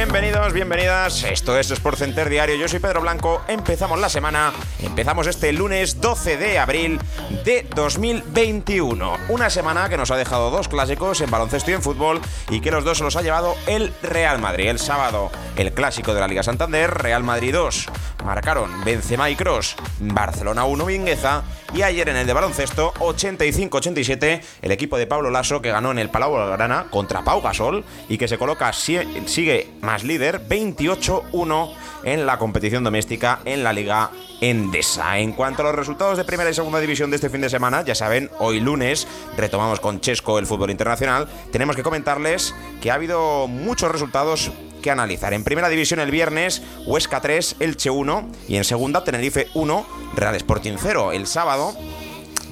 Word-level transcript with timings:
Bienvenidos, 0.00 0.54
bienvenidas. 0.54 1.24
Esto 1.24 1.58
es 1.58 1.70
Sport 1.70 1.98
Center 1.98 2.30
Diario. 2.30 2.56
Yo 2.56 2.68
soy 2.68 2.78
Pedro 2.78 3.02
Blanco. 3.02 3.42
Empezamos 3.48 4.00
la 4.00 4.08
semana. 4.08 4.50
Empezamos 4.82 5.26
este 5.26 5.52
lunes 5.52 6.00
12 6.00 6.38
de 6.38 6.58
abril 6.58 6.98
de 7.44 7.66
2021. 7.74 9.18
Una 9.28 9.50
semana 9.50 9.90
que 9.90 9.98
nos 9.98 10.10
ha 10.10 10.16
dejado 10.16 10.50
dos 10.50 10.68
clásicos 10.68 11.20
en 11.20 11.30
baloncesto 11.30 11.70
y 11.70 11.74
en 11.74 11.82
fútbol 11.82 12.22
y 12.48 12.62
que 12.62 12.70
los 12.70 12.82
dos 12.82 12.96
se 12.96 13.04
los 13.04 13.14
ha 13.16 13.20
llevado 13.20 13.54
el 13.66 13.92
Real 14.02 14.38
Madrid. 14.38 14.68
El 14.68 14.78
sábado, 14.78 15.30
el 15.56 15.74
clásico 15.74 16.14
de 16.14 16.20
la 16.20 16.28
Liga 16.28 16.42
Santander, 16.42 16.90
Real 16.94 17.22
Madrid 17.22 17.52
2. 17.52 17.88
Marcaron 18.24 18.82
Benzema 18.82 19.28
y 19.28 19.36
Cross, 19.36 19.76
Barcelona 19.98 20.64
1, 20.64 20.86
Mingueza. 20.86 21.42
Y 21.72 21.82
ayer 21.82 22.08
en 22.08 22.16
el 22.16 22.26
de 22.26 22.32
baloncesto, 22.32 22.92
85-87, 22.94 24.42
el 24.60 24.72
equipo 24.72 24.98
de 24.98 25.06
Pablo 25.06 25.30
Lasso 25.30 25.62
que 25.62 25.70
ganó 25.70 25.92
en 25.92 26.00
el 26.00 26.10
Palau 26.10 26.34
Grana 26.34 26.86
contra 26.90 27.22
Pau 27.22 27.40
Gasol 27.40 27.84
y 28.08 28.18
que 28.18 28.26
se 28.26 28.38
coloca, 28.38 28.72
sigue 28.72 29.68
más 29.80 30.02
líder, 30.02 30.48
28-1 30.48 31.72
en 32.02 32.26
la 32.26 32.38
competición 32.38 32.82
doméstica 32.82 33.38
en 33.44 33.62
la 33.62 33.72
Liga 33.72 34.10
Endesa. 34.40 35.18
En 35.18 35.32
cuanto 35.32 35.62
a 35.62 35.66
los 35.66 35.74
resultados 35.76 36.18
de 36.18 36.24
primera 36.24 36.50
y 36.50 36.54
segunda 36.54 36.80
división 36.80 37.08
de 37.10 37.16
este 37.16 37.30
fin 37.30 37.40
de 37.40 37.48
semana, 37.50 37.84
ya 37.84 37.94
saben, 37.94 38.30
hoy 38.40 38.58
lunes 38.58 39.06
retomamos 39.36 39.78
con 39.78 40.00
Chesco 40.00 40.40
el 40.40 40.46
fútbol 40.46 40.72
internacional. 40.72 41.28
Tenemos 41.52 41.76
que 41.76 41.84
comentarles 41.84 42.52
que 42.82 42.90
ha 42.90 42.94
habido 42.94 43.46
muchos 43.46 43.92
resultados 43.92 44.50
que 44.80 44.90
analizar. 44.90 45.32
En 45.34 45.44
primera 45.44 45.68
división 45.68 46.00
el 46.00 46.10
viernes, 46.10 46.62
Huesca 46.86 47.20
3, 47.20 47.56
Elche 47.60 47.90
1 47.90 48.28
y 48.48 48.56
en 48.56 48.64
segunda 48.64 49.04
Tenerife 49.04 49.48
1, 49.54 49.86
Real 50.14 50.34
Sporting 50.34 50.76
0. 50.78 51.12
El 51.12 51.26
sábado 51.26 51.74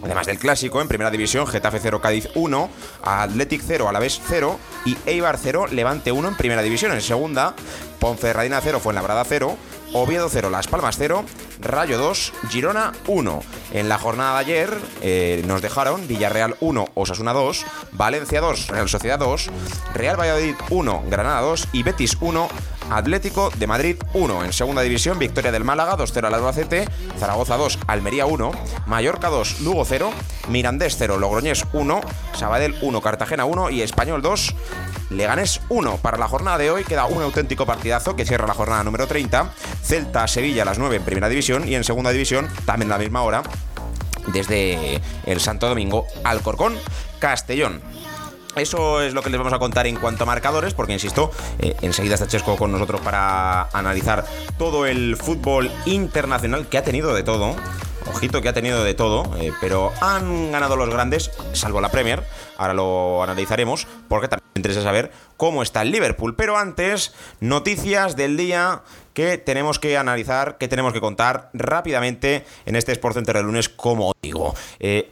Además 0.03 0.27
del 0.27 0.39
clásico, 0.39 0.81
en 0.81 0.89
primera 0.89 1.11
división, 1.11 1.47
Getafe 1.47 1.81
0, 1.81 2.01
Cádiz 2.01 2.29
1, 2.35 2.71
Athletic 3.03 3.63
0, 3.67 3.89
Alavés 3.89 4.21
0 4.29 4.59
y 4.85 4.97
Eibar 5.07 5.39
0, 5.43 5.67
Levante 5.73 6.13
1 6.13 6.29
en 6.29 6.37
primera 6.37 6.63
división. 6.63 6.93
En 6.93 7.03
segunda, 7.03 7.55
Ponferradina 7.99 8.61
0, 8.61 8.81
Fuenlabrada 8.81 9.25
0, 9.25 9.57
Oviedo 9.93 10.29
0, 10.29 10.51
Las 10.51 10.69
Palmas 10.69 10.97
0, 10.99 11.25
Rayo 11.61 11.99
2, 11.99 12.33
Girona 12.51 12.93
1. 13.07 13.43
En 13.73 13.89
la 13.89 13.99
jornada 13.99 14.35
de 14.35 14.39
ayer 14.41 14.79
eh, 15.03 15.43
nos 15.47 15.63
dejaron 15.63 16.07
Villarreal 16.07 16.57
1, 16.61 16.89
Osasuna 16.95 17.33
2, 17.33 17.65
Valencia 17.93 18.41
2, 18.41 18.69
Real 18.69 18.89
Sociedad 18.89 19.19
2, 19.19 19.51
Real 19.95 20.19
Valladolid 20.19 20.55
1, 20.71 21.05
Granada 21.09 21.41
2 21.43 21.69
y 21.73 21.83
Betis 21.83 22.17
1, 22.21 22.49
Atlético 22.91 23.51
de 23.57 23.67
Madrid 23.67 23.97
1. 24.15 24.45
En 24.45 24.53
segunda 24.53 24.83
división, 24.83 25.19
victoria 25.19 25.53
del 25.53 25.65
Málaga 25.65 25.97
2-0 25.97 26.27
al 26.27 26.35
Albacete, 26.35 26.89
Zaragoza 27.19 27.57
2, 27.57 27.79
Almería 27.87 28.27
1, 28.27 28.51
Mallorca 28.87 29.29
2, 29.29 29.61
Lugo 29.61 29.85
0, 29.85 30.11
Mirandés 30.49 30.97
0, 30.99 31.19
Logroñés 31.19 31.65
1, 31.73 32.01
Sabadell 32.35 32.77
1, 32.81 33.01
Cartagena 33.01 33.45
1 33.45 33.71
y 33.71 33.83
Español 33.83 34.23
2. 34.23 34.55
Leganés 35.11 35.61
1. 35.69 35.97
Para 35.99 36.19
la 36.19 36.29
jornada 36.29 36.59
de 36.59 36.71
hoy 36.71 36.85
queda 36.85 37.07
un 37.07 37.23
auténtico 37.23 37.67
partidazo 37.67 38.15
que 38.17 38.27
cierra 38.27 38.47
la 38.47 38.55
jornada 38.55 38.85
número 38.85 39.07
30. 39.07 39.53
Celta-Sevilla 39.83 40.63
a 40.63 40.67
las 40.67 40.79
9 40.79 40.97
en 40.97 41.03
primera 41.03 41.29
división 41.29 41.67
y 41.67 41.75
en 41.75 41.85
segunda 41.85 42.11
división, 42.11 42.49
también 42.67 42.91
a 42.93 42.97
la 42.97 43.03
misma 43.03 43.23
hora, 43.23 43.43
desde 44.33 45.01
el 45.25 45.41
Santo 45.41 45.69
Domingo, 45.69 46.07
Alcorcón, 46.25 46.77
Castellón. 47.19 47.81
Eso 48.59 49.01
es 49.01 49.15
lo 49.15 49.23
que 49.23 49.31
les 49.31 49.39
vamos 49.39 49.53
a 49.53 49.59
contar 49.59 49.87
en 49.87 49.97
cuanto 49.97 50.25
a 50.25 50.27
marcadores, 50.27 50.75
porque 50.75 50.93
insisto, 50.93 51.31
eh, 51.59 51.77
enseguida 51.83 52.15
está 52.15 52.27
Chesco 52.27 52.57
con 52.57 52.73
nosotros 52.73 53.01
para 53.01 53.63
analizar 53.73 54.25
todo 54.59 54.87
el 54.87 55.17
fútbol 55.17 55.71
internacional 55.87 56.69
que 56.69 56.79
ha 56.79 56.83
tenido 56.83 57.15
de 57.15 57.23
todo. 57.23 57.55
Ojito 58.07 58.41
que 58.41 58.49
ha 58.49 58.53
tenido 58.55 58.85
de 58.85 58.95
todo, 58.95 59.37
eh, 59.39 59.53
pero 59.61 59.93
han 60.01 60.51
ganado 60.51 60.77
los 60.77 60.89
grandes, 60.89 61.31
salvo 61.53 61.81
la 61.81 61.91
Premier. 61.91 62.25
Ahora 62.57 62.75
lo 62.75 63.23
analizaremos, 63.23 63.87
porque 64.09 64.29
también 64.29 64.49
me 64.55 64.61
interesa 64.61 64.83
saber 64.83 65.13
cómo 65.37 65.63
está 65.63 65.83
el 65.83 65.91
Liverpool. 65.91 66.35
Pero 66.35 66.57
antes, 66.57 67.15
noticias 67.41 68.17
del 68.17 68.37
día 68.37 68.83
que 69.13 69.37
tenemos 69.37 69.79
que 69.79 69.99
analizar, 69.99 70.57
que 70.59 70.69
tenemos 70.69 70.93
que 70.93 71.01
contar 71.01 71.51
rápidamente 71.53 72.45
en 72.67 72.77
este 72.77 72.93
Sport 72.93 73.17
Center 73.17 73.37
de 73.37 73.43
lunes, 73.43 73.69
como 73.69 74.13
digo. 74.23 74.55
Eh, 74.81 75.11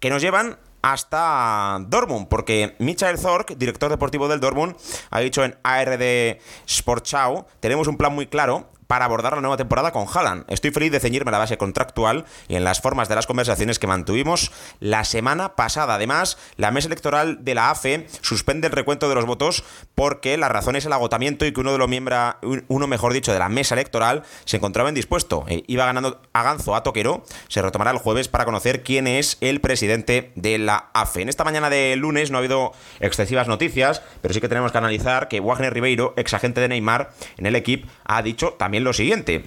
que 0.00 0.10
nos 0.10 0.20
llevan 0.20 0.58
hasta 0.84 1.78
Dortmund, 1.88 2.28
porque 2.28 2.76
Michael 2.78 3.16
Zork, 3.16 3.56
director 3.56 3.90
deportivo 3.90 4.28
del 4.28 4.40
Dortmund, 4.40 4.76
ha 5.08 5.20
dicho 5.20 5.42
en 5.42 5.56
ARD 5.62 6.36
Sport 6.66 7.06
Show, 7.06 7.46
tenemos 7.60 7.88
un 7.88 7.96
plan 7.96 8.14
muy 8.14 8.26
claro 8.26 8.68
para 8.86 9.04
abordar 9.04 9.34
la 9.34 9.40
nueva 9.40 9.56
temporada 9.56 9.92
con 9.92 10.06
Haaland. 10.12 10.44
Estoy 10.48 10.70
feliz 10.70 10.92
de 10.92 11.00
ceñirme 11.00 11.30
a 11.30 11.32
la 11.32 11.38
base 11.38 11.58
contractual 11.58 12.24
y 12.48 12.56
en 12.56 12.64
las 12.64 12.80
formas 12.80 13.08
de 13.08 13.14
las 13.14 13.26
conversaciones 13.26 13.78
que 13.78 13.86
mantuvimos 13.86 14.52
la 14.80 15.04
semana 15.04 15.56
pasada. 15.56 15.94
Además, 15.94 16.38
la 16.56 16.70
mesa 16.70 16.88
electoral 16.88 17.44
de 17.44 17.54
la 17.54 17.70
AFE 17.70 18.06
suspende 18.20 18.66
el 18.66 18.72
recuento 18.72 19.08
de 19.08 19.14
los 19.14 19.26
votos 19.26 19.64
porque 19.94 20.36
la 20.36 20.48
razón 20.48 20.76
es 20.76 20.86
el 20.86 20.92
agotamiento 20.92 21.46
y 21.46 21.52
que 21.52 21.60
uno 21.60 21.72
de 21.72 21.78
los 21.78 21.88
miembros, 21.88 22.34
uno 22.68 22.86
mejor 22.86 23.12
dicho, 23.12 23.32
de 23.32 23.38
la 23.38 23.48
mesa 23.48 23.74
electoral 23.74 24.22
se 24.44 24.56
encontraba 24.56 24.88
indispuesto. 24.88 25.44
Eh, 25.48 25.64
iba 25.66 25.86
ganando 25.86 26.20
a 26.32 26.42
Ganzo 26.42 26.74
a 26.74 26.82
Toquero. 26.82 27.24
Se 27.48 27.62
retomará 27.62 27.90
el 27.90 27.98
jueves 27.98 28.28
para 28.28 28.44
conocer 28.44 28.82
quién 28.82 29.06
es 29.06 29.38
el 29.40 29.60
presidente 29.60 30.32
de 30.34 30.58
la 30.58 30.90
AFE. 30.92 31.22
En 31.22 31.28
esta 31.28 31.44
mañana 31.44 31.70
de 31.70 31.96
lunes 31.96 32.30
no 32.30 32.38
ha 32.38 32.40
habido 32.40 32.72
excesivas 33.00 33.48
noticias, 33.48 34.02
pero 34.20 34.34
sí 34.34 34.40
que 34.40 34.48
tenemos 34.48 34.72
que 34.72 34.78
analizar 34.78 35.28
que 35.28 35.40
Wagner 35.40 35.72
Ribeiro, 35.72 36.14
ex 36.16 36.34
agente 36.34 36.60
de 36.60 36.68
Neymar 36.68 37.12
en 37.36 37.46
el 37.46 37.56
equipo, 37.56 37.88
ha 38.04 38.22
dicho 38.22 38.54
también 38.54 38.73
lo 38.82 38.92
siguiente. 38.92 39.44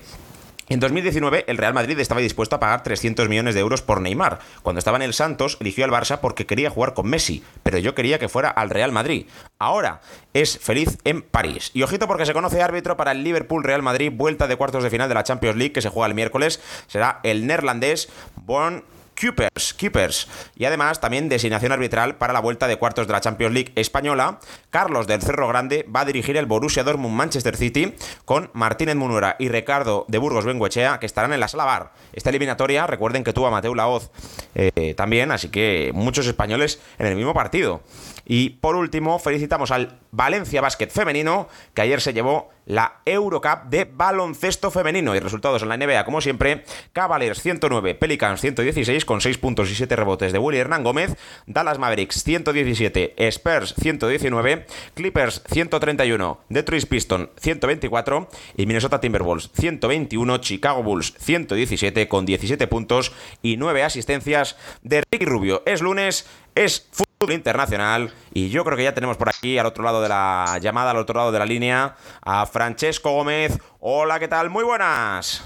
En 0.69 0.81
2019 0.81 1.45
el 1.47 1.57
Real 1.57 1.73
Madrid 1.73 1.97
estaba 1.97 2.19
dispuesto 2.19 2.57
a 2.57 2.59
pagar 2.59 2.83
300 2.83 3.29
millones 3.29 3.53
de 3.53 3.61
euros 3.61 3.81
por 3.81 4.01
Neymar. 4.01 4.39
Cuando 4.63 4.79
estaba 4.79 4.97
en 4.97 5.03
el 5.03 5.13
Santos 5.13 5.57
eligió 5.61 5.85
al 5.85 5.91
Barça 5.91 6.19
porque 6.19 6.45
quería 6.45 6.69
jugar 6.69 6.93
con 6.93 7.07
Messi, 7.07 7.41
pero 7.63 7.77
yo 7.77 7.95
quería 7.95 8.19
que 8.19 8.27
fuera 8.27 8.49
al 8.49 8.69
Real 8.69 8.91
Madrid. 8.91 9.27
Ahora 9.59 10.01
es 10.33 10.57
feliz 10.57 10.97
en 11.05 11.21
París. 11.21 11.71
Y 11.73 11.83
ojito 11.83 12.05
porque 12.07 12.25
se 12.25 12.33
conoce 12.33 12.61
árbitro 12.61 12.97
para 12.97 13.13
el 13.13 13.23
Liverpool 13.23 13.63
Real 13.63 13.81
Madrid, 13.81 14.11
vuelta 14.13 14.47
de 14.47 14.57
cuartos 14.57 14.83
de 14.83 14.89
final 14.89 15.07
de 15.07 15.16
la 15.16 15.23
Champions 15.23 15.55
League 15.55 15.71
que 15.71 15.81
se 15.81 15.89
juega 15.89 16.07
el 16.07 16.16
miércoles. 16.16 16.61
Será 16.87 17.21
el 17.23 17.47
neerlandés 17.47 18.09
Born 18.35 18.83
Keepers, 19.17 19.73
Keepers. 19.73 20.28
Y 20.55 20.66
además 20.66 21.01
también 21.01 21.28
designación 21.28 21.72
arbitral 21.72 22.17
para 22.17 22.33
la 22.33 22.39
vuelta 22.39 22.67
de 22.67 22.78
cuartos 22.78 23.07
de 23.07 23.13
la 23.13 23.22
Champions 23.22 23.53
League 23.53 23.73
española. 23.75 24.39
Carlos 24.69 25.07
del 25.07 25.23
Cerro 25.23 25.47
Grande 25.47 25.88
va 25.94 26.01
a 26.01 26.05
dirigir 26.05 26.38
el 26.38 26.45
Borussia 26.45 26.83
Dortmund 26.83 27.16
Manchester 27.16 27.57
City 27.57 27.95
con 28.25 28.51
Martínez 28.53 28.95
Munura 28.95 29.35
y 29.39 29.50
Ricardo 29.50 30.05
de 30.07 30.19
Burgos 30.19 30.45
Benguechea 30.45 31.00
que 31.00 31.07
estarán 31.07 31.33
en 31.33 31.39
la 31.39 31.47
sala 31.47 31.66
bar. 31.66 31.94
Esta 32.13 32.29
eliminatoria, 32.29 32.85
recuerden 32.85 33.23
que 33.23 33.34
tuvo 33.34 33.47
a 33.47 33.52
Mateo 33.52 33.73
Laoz 33.73 34.11
eh, 34.53 34.93
también, 34.96 35.31
así 35.31 35.49
que 35.49 35.91
muchos 35.96 36.28
españoles 36.28 36.79
en 36.99 37.08
el 37.08 37.16
mismo 37.16 37.34
partido. 37.34 37.81
Y 38.23 38.52
por 38.52 38.75
último, 38.75 39.17
felicitamos 39.17 39.72
al 39.72 39.99
Valencia 40.17 40.61
Basket 40.61 40.90
Femenino, 40.90 41.47
que 41.75 41.84
ayer 41.84 42.02
se 42.02 42.11
llevó 42.11 42.49
la 42.66 43.02
Eurocup 43.05 43.69
de 43.69 43.85
baloncesto 43.85 44.72
femenino. 44.72 45.16
Y 45.16 45.19
resultados 45.19 45.61
en 45.61 45.69
la 45.69 45.78
NBA, 45.78 46.03
como 46.03 46.22
siempre, 46.22 46.64
Cavaliers 46.91 47.41
109, 47.41 47.96
Pelicans 47.96 48.41
116 48.41 49.05
con 49.05 49.22
6 49.22 49.37
puntos 49.37 49.69
y 49.69 49.75
7 49.75 49.96
rebotes 49.96 50.34
de 50.34 50.40
Willy 50.40 50.58
Hernán 50.58 50.84
Gómez, 50.84 51.16
Dallas 51.46 51.78
Mavericks 51.78 52.23
117, 52.23 53.14
Spurs 53.28 53.75
119, 53.79 54.66
Clippers 54.96 55.43
131, 55.49 56.40
Detroit 56.49 56.87
Pistons 56.87 57.29
124 57.40 58.28
y 58.58 58.66
Minnesota 58.66 58.99
Timberwolves 58.99 59.52
121, 59.53 60.40
Chicago 60.40 60.84
Bulls 60.84 61.14
117 61.19 62.08
con 62.08 62.25
17 62.25 62.67
puntos 62.67 63.14
y 63.43 63.58
9 63.58 63.84
asistencias 63.84 64.58
de 64.81 65.03
Ricky 65.11 65.25
Rubio. 65.25 65.61
Es 65.67 65.81
lunes, 65.81 66.28
es 66.57 66.87
fútbol 66.91 67.33
internacional 67.33 68.11
y 68.33 68.49
yo 68.49 68.63
creo 68.63 68.77
que 68.77 68.83
ya 68.83 68.93
tenemos 68.93 69.17
por 69.17 69.29
aquí 69.29 69.57
al 69.57 69.67
otro 69.67 69.83
lado 69.83 70.01
de 70.01 70.09
la 70.09 70.57
llamada, 70.59 70.91
al 70.91 70.97
otro 70.97 71.15
lado 71.15 71.31
de 71.31 71.39
la 71.39 71.45
línea, 71.45 71.95
a 72.21 72.45
Francesco 72.47 73.11
Gómez. 73.11 73.59
Hola, 73.79 74.19
¿qué 74.19 74.27
tal? 74.27 74.49
Muy 74.49 74.63
buenas. 74.63 75.43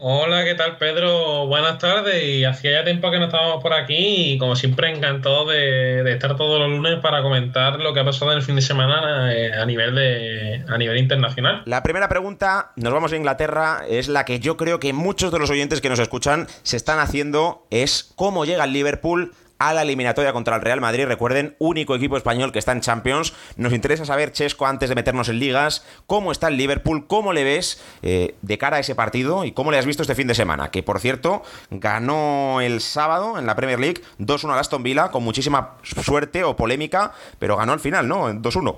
Hola, 0.00 0.44
¿qué 0.44 0.54
tal 0.54 0.76
Pedro? 0.78 1.46
Buenas 1.48 1.78
tardes 1.78 2.22
y 2.22 2.44
hacía 2.44 2.70
ya 2.70 2.84
tiempo 2.84 3.10
que 3.10 3.18
no 3.18 3.24
estábamos 3.24 3.60
por 3.60 3.72
aquí 3.72 4.34
y 4.34 4.38
como 4.38 4.54
siempre 4.54 4.90
encantado 4.92 5.44
de, 5.46 6.08
estar 6.12 6.36
todos 6.36 6.60
los 6.60 6.70
lunes 6.70 7.00
para 7.00 7.20
comentar 7.20 7.80
lo 7.80 7.92
que 7.92 8.00
ha 8.00 8.04
pasado 8.04 8.30
en 8.30 8.38
el 8.38 8.44
fin 8.44 8.54
de 8.54 8.62
semana 8.62 9.34
eh, 9.34 9.52
a 9.52 9.66
nivel, 9.66 9.96
de, 9.96 10.64
a 10.68 10.78
nivel 10.78 10.98
internacional. 10.98 11.62
La 11.64 11.82
primera 11.82 12.08
pregunta, 12.08 12.70
nos 12.76 12.92
vamos 12.92 13.12
a 13.12 13.16
Inglaterra, 13.16 13.82
es 13.88 14.06
la 14.06 14.24
que 14.24 14.38
yo 14.38 14.56
creo 14.56 14.78
que 14.78 14.92
muchos 14.92 15.32
de 15.32 15.40
los 15.40 15.50
oyentes 15.50 15.80
que 15.80 15.88
nos 15.88 15.98
escuchan 15.98 16.46
se 16.62 16.76
están 16.76 17.00
haciendo, 17.00 17.66
es 17.70 18.12
cómo 18.14 18.44
llega 18.44 18.62
el 18.64 18.72
Liverpool 18.72 19.32
a 19.58 19.74
la 19.74 19.82
eliminatoria 19.82 20.32
contra 20.32 20.56
el 20.56 20.62
Real 20.62 20.80
Madrid. 20.80 21.06
Recuerden, 21.06 21.56
único 21.58 21.94
equipo 21.94 22.16
español 22.16 22.52
que 22.52 22.58
está 22.58 22.72
en 22.72 22.80
Champions. 22.80 23.34
Nos 23.56 23.72
interesa 23.72 24.04
saber, 24.04 24.32
Chesco, 24.32 24.66
antes 24.66 24.88
de 24.88 24.94
meternos 24.94 25.28
en 25.28 25.38
ligas, 25.38 25.84
cómo 26.06 26.32
está 26.32 26.48
el 26.48 26.56
Liverpool, 26.56 27.06
cómo 27.06 27.32
le 27.32 27.44
ves 27.44 27.82
eh, 28.02 28.34
de 28.42 28.58
cara 28.58 28.78
a 28.78 28.80
ese 28.80 28.94
partido 28.94 29.44
y 29.44 29.52
cómo 29.52 29.70
le 29.70 29.78
has 29.78 29.86
visto 29.86 30.02
este 30.02 30.14
fin 30.14 30.26
de 30.26 30.34
semana. 30.34 30.70
Que 30.70 30.82
por 30.82 31.00
cierto, 31.00 31.42
ganó 31.70 32.60
el 32.60 32.80
sábado 32.80 33.38
en 33.38 33.46
la 33.46 33.56
Premier 33.56 33.80
League 33.80 34.02
2-1 34.18 34.54
a 34.54 34.60
Aston 34.60 34.82
Villa 34.82 35.10
con 35.10 35.24
muchísima 35.24 35.76
suerte 35.82 36.44
o 36.44 36.56
polémica, 36.56 37.12
pero 37.38 37.56
ganó 37.56 37.72
al 37.72 37.80
final, 37.80 38.08
¿no? 38.08 38.32
2-1. 38.32 38.76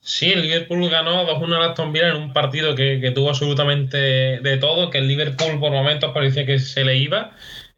Sí, 0.00 0.30
el 0.30 0.42
Liverpool 0.42 0.90
ganó 0.90 1.26
2-1 1.26 1.54
a 1.54 1.70
Aston 1.70 1.92
Villa 1.92 2.08
en 2.10 2.16
un 2.16 2.32
partido 2.34 2.74
que, 2.74 3.10
tuvo 3.14 3.30
absolutamente 3.30 3.96
de 3.96 4.56
todo, 4.58 4.90
que 4.90 4.98
el 4.98 5.08
Liverpool 5.08 5.58
por 5.58 5.72
momentos 5.72 6.12
parecía 6.12 6.44
que 6.44 6.58
se 6.58 6.84
le 6.84 6.98
iba 6.98 7.32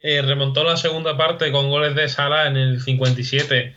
eh, 0.08 0.22
remontó 0.22 0.62
la 0.62 0.76
segunda 0.76 1.16
parte 1.16 1.50
con 1.50 1.68
goles 1.68 1.96
de 1.96 2.08
Sala 2.08 2.46
en 2.46 2.56
el 2.56 2.80
57 2.80 3.74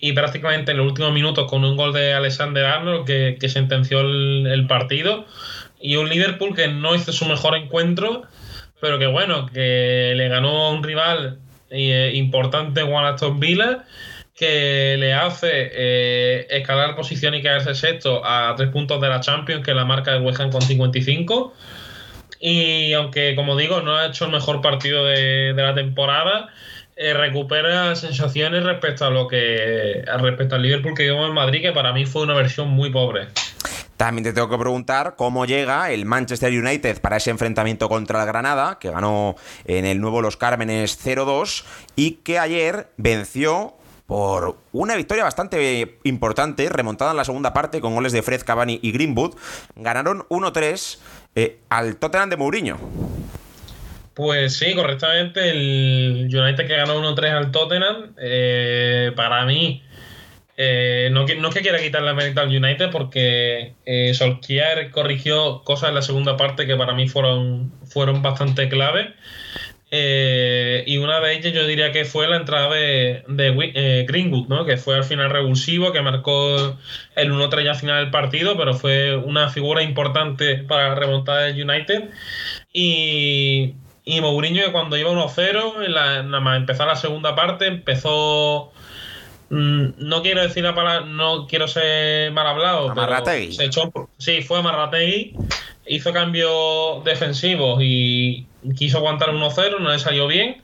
y 0.00 0.12
prácticamente 0.12 0.72
en 0.72 0.78
los 0.78 0.88
últimos 0.88 1.12
minutos 1.12 1.48
con 1.48 1.64
un 1.64 1.76
gol 1.76 1.92
de 1.92 2.14
Alexander 2.14 2.64
Arnold 2.64 3.06
que, 3.06 3.48
sentenció 3.48 4.00
el, 4.00 4.66
partido 4.66 5.24
y 5.80 5.94
un 5.94 6.08
Liverpool 6.08 6.56
que 6.56 6.66
no 6.66 6.96
hizo 6.96 7.12
su 7.12 7.26
mejor 7.26 7.56
encuentro 7.56 8.24
pero 8.80 8.98
que 8.98 9.06
bueno, 9.06 9.46
que 9.46 10.14
le 10.16 10.26
ganó 10.26 10.66
a 10.66 10.70
un 10.70 10.82
rival 10.82 11.38
eh, 11.70 12.10
importante 12.12 12.82
Juan 12.82 13.04
Aston 13.04 13.38
Villa 13.38 13.84
que 14.34 14.96
le 14.98 15.14
hace 15.14 15.48
eh, 15.52 16.46
escalar 16.50 16.96
posición 16.96 17.36
y 17.36 17.40
quedarse 17.42 17.76
sexto 17.76 18.24
a 18.24 18.52
tres 18.56 18.70
puntos 18.70 19.00
de 19.00 19.08
la 19.10 19.20
Champions 19.20 19.64
que 19.64 19.74
la 19.74 19.84
marca 19.84 20.10
de 20.10 20.18
West 20.18 20.40
Ham 20.40 20.50
con 20.50 20.60
55 20.60 21.54
y 22.40 22.92
aunque, 22.92 23.34
como 23.34 23.56
digo, 23.56 23.80
no 23.80 23.96
ha 23.96 24.06
hecho 24.06 24.26
el 24.26 24.32
mejor 24.32 24.60
partido 24.60 25.04
de, 25.04 25.52
la 25.56 25.74
temporada, 25.74 26.48
eh, 26.96 27.14
recupera 27.14 27.94
sensaciones 27.96 28.64
respecto 28.64 29.04
a 29.04 29.10
lo 29.10 29.28
que 29.28 30.02
respecto 30.18 30.54
al 30.54 30.62
Liverpool 30.62 30.94
que 30.94 31.04
vimos 31.04 31.28
en 31.28 31.34
Madrid, 31.34 31.62
que 31.62 31.72
para 31.72 31.92
mí 31.92 32.06
fue 32.06 32.22
una 32.22 32.34
versión 32.34 32.68
muy 32.68 32.90
pobre. 32.90 33.28
También 33.98 34.22
te 34.22 34.32
tengo 34.32 34.48
que 34.48 34.58
preguntar 34.58 35.16
cómo 35.16 35.44
llega 35.44 35.90
el 35.90 36.06
Manchester 36.06 36.52
United 36.52 37.00
para 37.00 37.16
ese 37.16 37.30
enfrentamiento 37.30 37.88
contra 37.88 38.20
el 38.20 38.28
Granada, 38.28 38.78
que 38.78 38.92
ganó 38.92 39.34
en 39.64 39.84
el 39.84 40.00
nuevo 40.00 40.22
Los 40.22 40.36
Cármenes 40.36 41.04
0-2 41.04 41.64
y 41.96 42.12
que 42.22 42.38
ayer 42.38 42.90
venció 42.96 43.74
por 44.08 44.56
una 44.72 44.96
victoria 44.96 45.22
bastante 45.22 45.98
importante, 46.04 46.70
remontada 46.70 47.10
en 47.10 47.18
la 47.18 47.26
segunda 47.26 47.52
parte 47.52 47.82
con 47.82 47.94
goles 47.94 48.10
de 48.10 48.22
Fred 48.22 48.40
Cavani 48.40 48.80
y 48.82 48.90
Greenwood. 48.90 49.34
Ganaron 49.76 50.26
1-3 50.30 50.98
eh, 51.34 51.58
al 51.68 51.96
Tottenham 51.96 52.30
de 52.30 52.38
Mourinho. 52.38 52.78
Pues 54.14 54.56
sí, 54.56 54.74
correctamente. 54.74 55.50
El 55.50 56.30
United 56.32 56.66
que 56.66 56.74
ganó 56.74 56.98
1-3 57.14 57.32
al 57.32 57.50
Tottenham, 57.50 58.14
eh, 58.18 59.12
para 59.14 59.44
mí, 59.44 59.84
eh, 60.56 61.10
no, 61.12 61.26
no, 61.26 61.48
es 61.50 61.54
que 61.54 61.60
quiera 61.60 61.78
quitarle 61.78 62.06
la 62.06 62.14
mérito 62.14 62.40
al 62.40 62.48
United 62.48 62.90
porque 62.90 63.74
Solskjaer 64.14 64.90
corrigió 64.90 65.62
cosas 65.64 65.90
en 65.90 65.96
la 65.96 66.02
segunda 66.02 66.38
parte 66.38 66.66
que 66.66 66.76
para 66.76 66.94
mí 66.94 67.10
fueron, 67.10 67.74
fueron 67.84 68.22
bastante 68.22 68.70
clave. 68.70 69.14
Y 69.90 70.98
una 70.98 71.20
de 71.20 71.34
ellas 71.34 71.52
yo 71.54 71.66
diría 71.66 71.92
que 71.92 72.04
fue 72.04 72.28
la 72.28 72.36
entrada 72.36 72.68
de, 72.74 74.04
Greenwood, 74.06 74.48
¿no? 74.48 74.64
que 74.66 74.76
fue 74.76 74.96
al 74.96 75.04
final 75.04 75.30
revulsivo, 75.30 75.92
que 75.92 76.02
marcó 76.02 76.76
el 77.14 77.32
1-3 77.32 77.64
ya 77.64 77.70
al 77.70 77.76
final 77.76 78.04
del 78.04 78.10
partido, 78.10 78.56
pero 78.56 78.74
fue 78.74 79.16
una 79.16 79.48
figura 79.48 79.82
importante 79.82 80.56
para 80.56 80.90
la 80.90 80.94
remontada 80.94 81.44
del 81.44 81.68
United. 81.68 82.10
Y, 82.72 83.74
y 84.04 84.20
Mourinho, 84.20 84.64
que 84.64 84.72
cuando 84.72 84.96
iba 84.96 85.10
1-0, 85.10 85.88
nada 85.88 86.40
más 86.40 86.56
empezar 86.56 86.86
la 86.86 86.96
segunda 86.96 87.34
parte, 87.34 87.66
empezó. 87.66 88.72
Mm, 89.50 89.92
no 89.98 90.20
quiero 90.22 90.42
decir 90.42 90.64
la 90.64 90.74
palabra, 90.74 91.06
no 91.06 91.46
quiero 91.46 91.68
ser 91.68 92.32
mal 92.32 92.46
hablado. 92.46 92.90
Amarrategui. 92.90 93.52
Se 93.52 93.64
echó, 93.64 93.90
sí, 94.18 94.42
fue 94.42 94.58
Amarrategui. 94.58 95.34
Hizo 95.88 96.12
cambios 96.12 97.02
defensivos 97.04 97.80
y 97.82 98.46
quiso 98.76 98.98
aguantar 98.98 99.30
1-0, 99.30 99.80
no 99.80 99.90
le 99.90 99.98
salió 99.98 100.26
bien. 100.26 100.62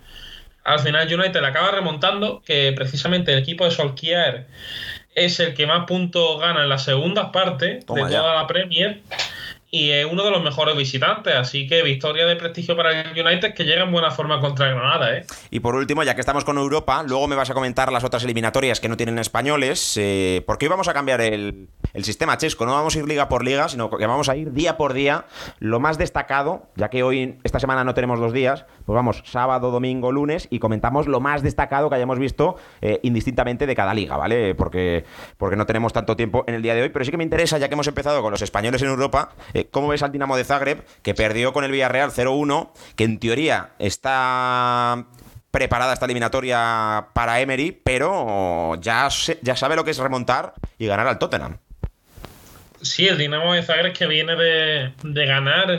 Al 0.64 0.80
final 0.80 1.12
United 1.12 1.40
le 1.40 1.46
acaba 1.46 1.70
remontando, 1.70 2.42
que 2.44 2.72
precisamente 2.72 3.32
el 3.32 3.38
equipo 3.38 3.64
de 3.64 3.70
Solskjaer 3.70 4.46
es 5.14 5.38
el 5.40 5.54
que 5.54 5.66
más 5.66 5.86
puntos 5.86 6.40
gana 6.40 6.62
en 6.62 6.68
las 6.68 6.84
segundas 6.84 7.30
partes 7.32 7.80
de 7.80 7.84
toda 7.84 8.34
la 8.34 8.46
Premier 8.46 9.00
y 9.74 9.90
es 9.90 10.06
uno 10.06 10.22
de 10.22 10.30
los 10.30 10.40
mejores 10.40 10.76
visitantes. 10.76 11.34
Así 11.34 11.66
que 11.66 11.82
victoria 11.82 12.26
de 12.26 12.36
prestigio 12.36 12.76
para 12.76 13.00
el 13.00 13.26
United 13.26 13.54
que 13.54 13.64
llega 13.64 13.82
en 13.82 13.90
buena 13.90 14.12
forma 14.12 14.40
contra 14.40 14.68
Granada. 14.68 15.16
¿eh? 15.16 15.26
Y 15.50 15.58
por 15.58 15.74
último, 15.74 16.04
ya 16.04 16.14
que 16.14 16.20
estamos 16.20 16.44
con 16.44 16.58
Europa, 16.58 17.02
luego 17.02 17.26
me 17.26 17.34
vas 17.34 17.50
a 17.50 17.54
comentar 17.54 17.90
las 17.90 18.04
otras 18.04 18.22
eliminatorias 18.22 18.78
que 18.78 18.88
no 18.88 18.96
tienen 18.96 19.18
españoles, 19.18 19.96
eh, 19.96 20.44
porque 20.46 20.66
hoy 20.66 20.70
vamos 20.70 20.86
a 20.86 20.94
cambiar 20.94 21.20
el, 21.20 21.68
sistema 22.02 22.38
chesco. 22.38 22.66
No 22.66 22.72
vamos 22.72 22.94
a 22.94 23.00
ir 23.00 23.08
liga 23.08 23.28
por 23.28 23.44
liga, 23.44 23.68
sino 23.68 23.90
que 23.90 24.06
vamos 24.06 24.28
a 24.28 24.36
ir 24.36 24.52
día 24.52 24.76
por 24.76 24.92
día 24.92 25.24
lo 25.58 25.80
más 25.80 25.98
destacado, 25.98 26.68
ya 26.76 26.88
que 26.88 27.02
hoy, 27.02 27.40
esta 27.42 27.58
semana 27.58 27.82
no 27.82 27.94
tenemos 27.94 28.20
dos 28.20 28.32
días, 28.32 28.66
pues 28.84 28.94
vamos 28.94 29.22
sábado, 29.24 29.70
domingo, 29.70 30.12
lunes 30.12 30.48
y 30.50 30.58
comentamos 30.58 31.06
lo 31.06 31.20
más 31.20 31.42
destacado 31.42 31.88
que 31.88 31.96
hayamos 31.96 32.18
visto 32.18 32.56
eh, 32.80 33.00
indistintamente 33.02 33.66
de 33.66 33.74
cada 33.74 33.94
liga, 33.94 34.16
¿vale? 34.16 34.54
Porque, 34.54 35.04
porque 35.36 35.56
no 35.56 35.66
tenemos 35.66 35.92
tanto 35.92 36.16
tiempo 36.16 36.44
en 36.46 36.54
el 36.54 36.62
día 36.62 36.74
de 36.74 36.82
hoy, 36.82 36.88
pero 36.90 37.04
sí 37.04 37.10
que 37.10 37.16
me 37.16 37.24
interesa, 37.24 37.58
ya 37.58 37.68
que 37.68 37.74
hemos 37.74 37.88
empezado 37.88 38.22
con 38.22 38.30
los 38.30 38.42
españoles 38.42 38.82
en 38.82 38.88
Europa, 38.88 39.30
eh, 39.52 39.68
¿Cómo 39.70 39.88
ves 39.88 40.02
al 40.02 40.12
Dinamo 40.12 40.36
de 40.36 40.44
Zagreb, 40.44 40.84
que 41.02 41.14
perdió 41.14 41.52
con 41.52 41.64
el 41.64 41.72
Villarreal 41.72 42.10
0-1, 42.10 42.70
que 42.96 43.04
en 43.04 43.18
teoría 43.18 43.70
está 43.78 45.06
preparada 45.50 45.92
esta 45.92 46.06
eliminatoria 46.06 47.08
para 47.12 47.40
Emery, 47.40 47.72
pero 47.72 48.74
ya, 48.80 49.08
ya 49.42 49.56
sabe 49.56 49.76
lo 49.76 49.84
que 49.84 49.92
es 49.92 49.98
remontar 49.98 50.54
y 50.78 50.86
ganar 50.86 51.06
al 51.06 51.18
Tottenham? 51.18 51.58
Sí, 52.84 53.08
el 53.08 53.18
Dinamo 53.18 53.54
de 53.54 53.62
Zagreb 53.62 53.92
que 53.94 54.06
viene 54.06 54.36
de, 54.36 55.26
ganar 55.26 55.78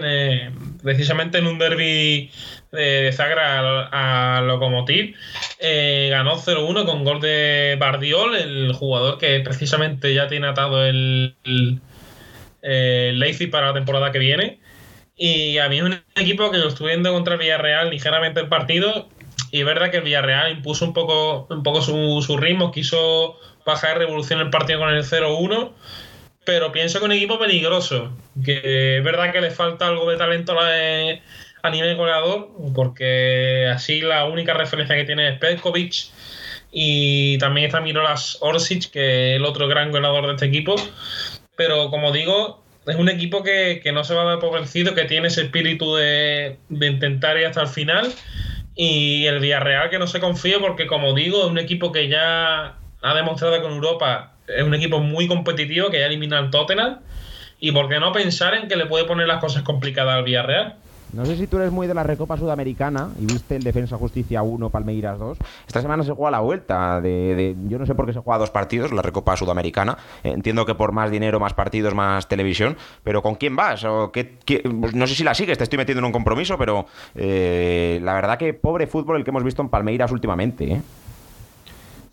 precisamente 0.83 1.37
en 1.37 1.47
un 1.47 1.59
derby 1.59 2.31
de 2.71 3.11
Zagreb 3.13 3.39
a, 3.39 4.41
Lokomotiv. 4.43 5.15
Eh, 5.59 6.07
ganó 6.09 6.37
0-1 6.37 6.85
con 6.85 7.03
gol 7.03 7.21
de 7.21 7.77
Bardiol, 7.79 8.35
el 8.35 8.73
jugador 8.73 9.17
que 9.17 9.39
precisamente 9.39 10.13
ya 10.13 10.27
tiene 10.27 10.47
atado 10.47 10.85
el 10.85 11.35
eh, 12.67 13.11
Leipzig 13.13 13.51
para 13.51 13.67
la 13.67 13.73
temporada 13.73 14.11
que 14.11 14.19
viene. 14.19 14.59
Y 15.15 15.59
a 15.59 15.69
mí 15.69 15.81
un 15.81 16.01
equipo 16.15 16.51
que 16.51 16.57
lo 16.57 16.67
estuve 16.67 16.89
viendo 16.89 17.13
contra 17.13 17.35
el 17.35 17.39
Villarreal 17.39 17.89
ligeramente 17.89 18.39
el 18.41 18.49
partido. 18.49 19.07
Y 19.51 19.59
es 19.59 19.65
verdad 19.65 19.91
que 19.91 19.97
el 19.97 20.03
Villarreal 20.03 20.51
impuso 20.51 20.83
un 20.85 20.93
poco, 20.93 21.47
un 21.49 21.63
poco 21.63 21.81
su, 21.81 22.37
ritmo, 22.37 22.71
quiso 22.71 23.39
bajar 23.65 23.99
revolución 23.99 24.39
el 24.41 24.49
partido 24.49 24.79
con 24.79 24.89
el 24.89 25.03
0-1. 25.03 25.71
Pero 26.45 26.71
pienso 26.71 26.99
que 26.99 27.05
un 27.05 27.11
equipo 27.11 27.39
peligroso. 27.39 28.15
Que 28.43 28.97
es 28.97 29.03
verdad 29.03 29.31
que 29.31 29.41
le 29.41 29.51
falta 29.51 29.87
algo 29.87 30.09
de 30.09 30.17
talento 30.17 30.55
a 30.59 31.69
nivel 31.71 31.95
goleador, 31.95 32.49
porque 32.73 33.67
así 33.73 34.01
la 34.01 34.25
única 34.25 34.53
referencia 34.53 34.95
que 34.95 35.05
tiene 35.05 35.29
es 35.29 35.39
Petkovic. 35.39 36.09
Y 36.71 37.37
también 37.39 37.67
está 37.67 37.81
Mirolas 37.81 38.37
Orsic, 38.41 38.91
que 38.91 39.31
es 39.31 39.37
el 39.37 39.45
otro 39.45 39.67
gran 39.67 39.91
goleador 39.91 40.27
de 40.27 40.33
este 40.33 40.45
equipo 40.45 40.75
pero 41.55 41.89
como 41.89 42.11
digo, 42.11 42.63
es 42.85 42.95
un 42.95 43.09
equipo 43.09 43.43
que, 43.43 43.81
no 43.93 44.03
se 44.03 44.13
va 44.13 44.23
a 44.23 44.25
dar 44.25 44.39
por 44.39 44.53
vencido, 44.53 44.93
que 44.93 45.05
tiene 45.05 45.27
ese 45.27 45.43
espíritu 45.43 45.95
de, 45.95 46.57
intentar 46.69 47.37
ir 47.37 47.45
hasta 47.45 47.61
el 47.61 47.67
final. 47.67 48.13
Y 48.75 49.25
el 49.25 49.39
Villarreal 49.39 49.89
que 49.89 49.99
no 49.99 50.07
se 50.07 50.19
confía 50.19 50.59
porque, 50.59 50.85
como 50.85 51.13
digo, 51.13 51.45
es 51.45 51.49
un 51.49 51.57
equipo 51.57 51.91
que 51.91 52.09
ya 52.09 52.77
ha 53.01 53.13
demostrado 53.13 53.59
que 53.61 53.67
en 53.67 53.73
Europa 53.73 54.34
es 54.47 54.63
un 54.63 54.73
equipo 54.73 54.99
muy 54.99 55.27
competitivo, 55.27 55.89
que 55.89 55.99
ya 55.99 56.05
elimina 56.05 56.37
al 56.37 56.51
Tottenham. 56.51 56.99
Y 57.59 57.71
por 57.71 57.89
qué 57.89 57.99
no 57.99 58.11
pensar 58.11 58.53
en 58.53 58.67
que 58.67 58.75
le 58.75 58.85
puede 58.85 59.05
poner 59.05 59.27
las 59.27 59.39
cosas 59.39 59.63
complicadas 59.63 60.15
al 60.15 60.23
Villarreal. 60.23 60.75
No 61.15 61.25
sé 61.25 61.37
si 61.37 61.47
tú 61.47 61.57
eres 61.57 61.71
muy 61.71 61.87
de 61.87 61.93
la 61.93 62.03
Recopa 62.03 62.35
Sudamericana 62.35 63.09
y 63.17 63.25
viste 63.25 63.55
el 63.55 63.63
Defensa 63.63 63.95
Justicia 63.95 64.41
1, 64.41 64.69
Palmeiras 64.69 65.17
2. 65.17 65.37
Esta 65.65 65.81
semana 65.81 66.03
se 66.03 66.11
juega 66.11 66.31
la 66.31 66.41
vuelta. 66.41 66.99
De, 66.99 67.55
yo 67.69 67.79
no 67.79 67.85
sé 67.85 67.95
por 67.95 68.05
qué 68.05 68.11
se 68.11 68.19
juega 68.19 68.37
dos 68.37 68.49
partidos, 68.49 68.91
la 68.91 69.01
Recopa 69.01 69.37
Sudamericana. 69.37 69.97
Entiendo 70.23 70.65
que 70.65 70.75
por 70.75 70.91
más 70.91 71.11
dinero, 71.11 71.39
más 71.39 71.53
partidos, 71.53 71.95
más 71.95 72.27
televisión. 72.27 72.75
Pero 73.05 73.21
¿con 73.21 73.35
quién 73.35 73.55
vas? 73.55 73.85
¿O 73.85 74.11
qué, 74.11 74.25
pues 74.81 74.93
no 74.93 75.07
sé 75.07 75.15
si 75.15 75.23
la 75.23 75.33
sigues, 75.33 75.57
te 75.57 75.63
estoy 75.63 75.77
metiendo 75.77 75.99
en 75.99 76.05
un 76.05 76.11
compromiso, 76.11 76.57
pero 76.57 76.85
eh, 77.15 78.01
la 78.03 78.13
verdad 78.13 78.37
que 78.37 78.53
pobre 78.53 78.85
fútbol 78.85 79.15
el 79.15 79.23
que 79.23 79.29
hemos 79.29 79.43
visto 79.45 79.61
en 79.61 79.69
Palmeiras 79.69 80.11
últimamente. 80.11 80.69
¿eh? 80.69 80.81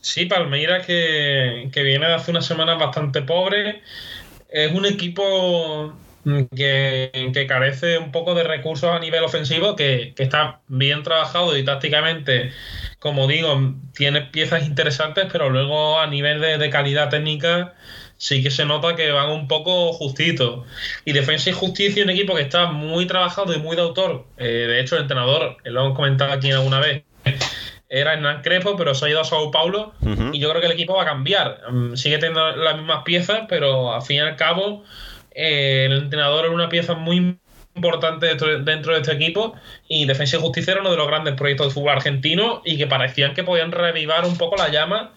Sí, 0.02 0.26
Palmeiras 0.26 0.86
que, 0.86 1.70
que 1.72 1.82
viene 1.82 2.06
de 2.06 2.14
hace 2.14 2.30
unas 2.30 2.44
semanas 2.44 2.78
bastante 2.78 3.22
pobre. 3.22 3.82
Es 4.50 4.72
un 4.72 4.84
equipo 4.84 5.96
que, 6.54 7.46
carece 7.48 7.98
un 7.98 8.12
poco 8.12 8.34
de 8.34 8.44
recursos 8.44 8.90
a 8.90 8.98
nivel 8.98 9.24
ofensivo, 9.24 9.76
que, 9.76 10.14
está 10.16 10.60
bien 10.68 11.02
trabajado 11.02 11.56
y 11.56 11.64
tácticamente, 11.64 12.52
como 12.98 13.26
digo, 13.26 13.74
tiene 13.94 14.22
piezas 14.22 14.66
interesantes, 14.66 15.26
pero 15.30 15.50
luego 15.50 15.98
a 15.98 16.06
nivel 16.06 16.40
de, 16.40 16.70
calidad 16.70 17.08
técnica 17.10 17.74
sí 18.18 18.42
que 18.42 18.50
se 18.52 18.64
nota 18.64 18.94
que 18.94 19.10
van 19.10 19.30
un 19.30 19.48
poco 19.48 19.92
justitos. 19.92 20.64
Y 21.04 21.12
Defensa 21.12 21.50
y 21.50 21.52
Justicia, 21.54 22.04
un 22.04 22.10
equipo 22.10 22.34
que 22.36 22.42
está 22.42 22.66
muy 22.66 23.06
trabajado 23.06 23.52
y 23.54 23.58
muy 23.58 23.74
de 23.74 23.82
autor. 23.82 24.26
Eh, 24.36 24.44
de 24.46 24.80
hecho, 24.80 24.96
el 24.96 25.02
entrenador, 25.02 25.56
lo 25.64 25.80
hemos 25.80 25.96
comentado 25.96 26.32
aquí 26.32 26.52
alguna 26.52 26.78
vez, 26.78 27.02
era 27.92 28.14
Hernán 28.14 28.40
Crespo, 28.40 28.74
pero 28.74 28.94
se 28.94 29.04
ha 29.04 29.10
ido 29.10 29.20
a 29.20 29.24
Sao 29.24 29.50
Paulo 29.50 29.92
y 30.32 30.38
yo 30.38 30.48
creo 30.48 30.62
que 30.62 30.66
el 30.66 30.72
equipo 30.72 30.94
va 30.94 31.02
a 31.02 31.06
cambiar. 31.06 31.60
Mm, 31.70 31.94
sigue 31.94 32.16
teniendo 32.16 32.56
las 32.56 32.76
mismas 32.76 33.02
piezas, 33.04 33.42
pero 33.48 33.92
al 33.92 34.00
fin 34.00 34.16
y 34.16 34.20
al 34.20 34.36
cabo 34.36 34.82
eh, 35.34 35.84
el 35.90 35.98
entrenador 35.98 36.46
es 36.46 36.50
una 36.50 36.70
pieza 36.70 36.94
muy 36.94 37.38
importante 37.74 38.26
dentro, 38.26 38.94
de 38.94 39.00
este 39.00 39.12
equipo 39.12 39.54
y 39.88 40.06
Defensa 40.06 40.36
y 40.36 40.40
Justicia 40.40 40.72
era 40.72 40.80
uno 40.80 40.90
de 40.90 40.96
los 40.96 41.06
grandes 41.06 41.34
proyectos 41.34 41.68
de 41.68 41.74
fútbol 41.74 41.90
argentino 41.90 42.62
y 42.64 42.78
que 42.78 42.86
parecían 42.86 43.34
que 43.34 43.44
podían 43.44 43.72
revivar 43.72 44.24
un 44.24 44.38
poco 44.38 44.56
la 44.56 44.70
llama 44.70 45.12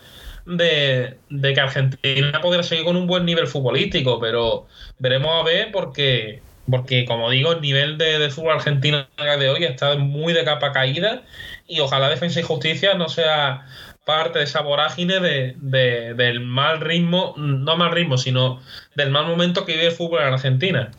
de, 0.45 1.17
que 1.29 1.59
Argentina 1.59 2.41
pudiera 2.41 2.63
seguir 2.63 2.83
con 2.83 2.97
un 2.97 3.07
buen 3.07 3.25
nivel 3.25 3.47
futbolístico, 3.47 4.19
pero 4.19 4.67
veremos 4.99 5.31
a 5.33 5.43
ver 5.43 5.71
porque, 5.71 6.41
porque 6.69 7.05
como 7.05 7.29
digo, 7.29 7.53
el 7.53 7.61
nivel 7.61 7.97
de, 7.97 8.19
de 8.19 8.29
fútbol 8.29 8.55
argentino 8.55 9.05
de 9.17 9.49
hoy 9.49 9.63
está 9.63 9.95
muy 9.95 10.33
de 10.33 10.43
capa 10.43 10.71
caída 10.71 11.23
y 11.67 11.79
ojalá 11.79 12.09
Defensa 12.09 12.39
y 12.39 12.43
Justicia 12.43 12.93
no 12.95 13.09
sea 13.09 13.65
parte 14.05 14.37
de 14.37 14.45
esa 14.45 14.61
vorágine 14.61 15.19
de, 15.19 16.13
del 16.15 16.39
mal 16.39 16.79
ritmo, 16.79 17.33
no 17.37 17.75
mal 17.75 17.91
ritmo, 17.91 18.17
sino 18.17 18.61
del 18.93 19.09
mal 19.09 19.25
momento 19.25 19.65
que 19.65 19.73
vive 19.73 19.87
el 19.87 19.91
fútbol 19.91 20.21
en 20.21 20.33
Argentina. 20.33 20.91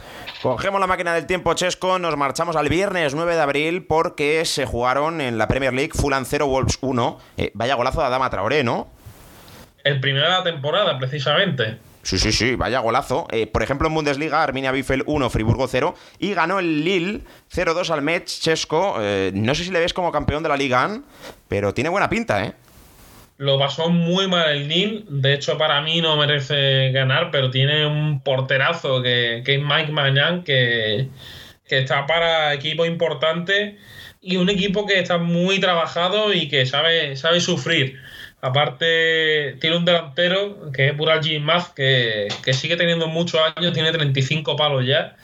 Cogemos 0.43 0.81
la 0.81 0.89
máquina 0.89 1.15
del 1.15 1.27
tiempo, 1.27 1.55
Chesco, 1.55 2.01
nos 2.01 2.17
marchamos 2.17 2.57
al 2.57 2.69
viernes 2.69 3.15
9 3.15 3.37
de 3.37 3.41
abril 3.41 3.87
porque 3.87 4.45
se 4.45 4.67
jugaron 4.67 5.21
en 5.21 5.39
la 5.39 5.47
Premier 5.47 5.73
League 5.73 5.93
Fulham 5.95 6.25
0, 6.27 6.49
Wolves 6.49 6.79
1. 6.81 7.19
Eh, 7.37 7.53
vaya 7.55 7.77
golazo 7.77 8.01
de 8.01 8.07
Adama 8.07 8.29
Traoré, 8.29 8.65
¿no? 8.65 8.89
El 9.85 10.01
primero 10.01 10.27
de 10.27 10.33
la 10.33 10.43
temporada, 10.43 10.99
precisamente. 10.99 11.79
Sí, 12.07 12.21
sí, 12.21 12.31
sí, 12.31 12.55
vaya 12.55 12.79
golazo. 12.79 13.27
Eh, 13.33 13.49
por 13.49 13.65
ejemplo, 13.65 13.89
en 13.89 13.95
Bundesliga, 13.95 14.41
Arminia 14.41 14.71
Biffel 14.71 15.03
1, 15.07 15.29
Friburgo 15.29 15.67
0 15.67 15.97
y 16.21 16.35
ganó 16.35 16.61
el 16.61 16.85
Lille 16.85 17.23
0-2 17.53 17.91
al 17.91 18.01
Metz, 18.01 18.41
Chesco. 18.41 18.99
Eh, 19.01 19.33
no 19.35 19.57
sé 19.57 19.65
si 19.65 19.73
le 19.73 19.81
ves 19.81 19.93
como 19.93 20.13
campeón 20.13 20.45
de 20.45 20.49
la 20.49 20.57
Liga, 20.57 21.01
pero 21.49 21.75
tiene 21.75 21.91
buena 21.91 22.09
pinta, 22.09 22.45
¿eh? 22.45 22.53
Lo 23.39 23.59
pasó 23.59 23.91
muy 23.91 24.29
mal 24.29 24.51
el 24.51 24.69
Lille. 24.69 25.05
De 25.09 25.35
hecho, 25.35 25.59
para 25.59 25.81
mí 25.81 26.01
no 26.01 26.17
merece 26.17 26.93
ganar, 26.93 27.33
pero 27.33 27.51
tiene 27.51 27.85
un 27.85 28.21
porterazo 28.21 29.03
que, 29.03 29.39
es 29.45 29.61
Mike 29.61 29.91
Magnan, 29.91 30.45
que, 30.45 31.09
está 31.65 32.07
para 32.07 32.55
equipo 32.55 32.87
importante 32.87 33.79
y 34.21 34.37
un 34.37 34.49
equipo 34.49 34.87
que 34.87 35.01
está 35.01 35.19
muy 35.19 35.59
trabajado 35.59 36.33
y 36.33 36.47
que 36.47 36.67
sabe, 36.67 37.17
sabe 37.17 37.41
sufrir. 37.41 37.99
Aparte, 38.41 39.57
tiene 39.61 39.77
un 39.77 39.85
delantero 39.85 40.71
que 40.73 40.89
es 40.89 40.97
Bural 40.97 41.21
Maz, 41.41 41.73
que, 41.75 42.29
que 42.45 42.53
sigue 42.53 42.77
teniendo 42.77 43.09
muchos 43.09 43.41
años, 43.57 43.73
tiene 43.73 43.93
35 43.93 44.57
palos 44.57 44.87
ya 44.87 45.17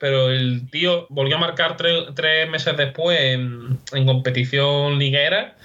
pero 0.00 0.30
el 0.30 0.70
tío 0.70 1.06
volvió 1.10 1.36
a 1.36 1.40
marcar 1.40 1.76
tres, 1.76 2.48
meses 2.48 2.74
después 2.74 3.20
en, 3.20 3.78
en, 3.92 4.06
competición 4.06 4.98
liguera 4.98 5.56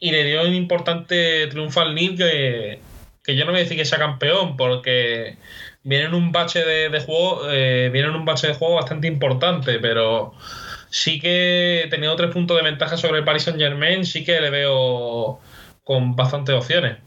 y 0.00 0.12
le 0.12 0.24
dio 0.24 0.42
un 0.42 0.54
importante 0.54 1.46
triunfo 1.48 1.82
al 1.82 1.94
Nil 1.94 2.16
que, 2.16 2.80
yo 3.26 3.44
no 3.44 3.50
voy 3.50 3.60
a 3.60 3.62
decir 3.64 3.76
que 3.76 3.84
sea 3.84 3.98
campeón, 3.98 4.56
porque 4.56 5.36
viene 5.84 6.06
en 6.06 6.14
un 6.14 6.32
bache 6.32 6.64
de, 6.64 7.00
juego, 7.00 7.42
eh, 7.50 7.90
viene 7.92 8.08
en 8.08 8.14
un 8.14 8.24
bache 8.24 8.46
de 8.48 8.54
juego 8.54 8.76
bastante 8.76 9.08
importante, 9.08 9.78
pero 9.78 10.32
sí 10.88 11.20
que 11.20 11.86
teniendo 11.90 12.16
tres 12.16 12.30
puntos 12.30 12.56
de 12.56 12.62
ventaja 12.62 12.96
sobre 12.96 13.18
el 13.18 13.24
Paris 13.24 13.42
Saint 13.42 13.60
Germain, 13.60 14.06
sí 14.06 14.24
que 14.24 14.40
le 14.40 14.48
veo 14.48 15.38
con 15.84 16.16
bastantes 16.16 16.54
opciones. 16.54 16.98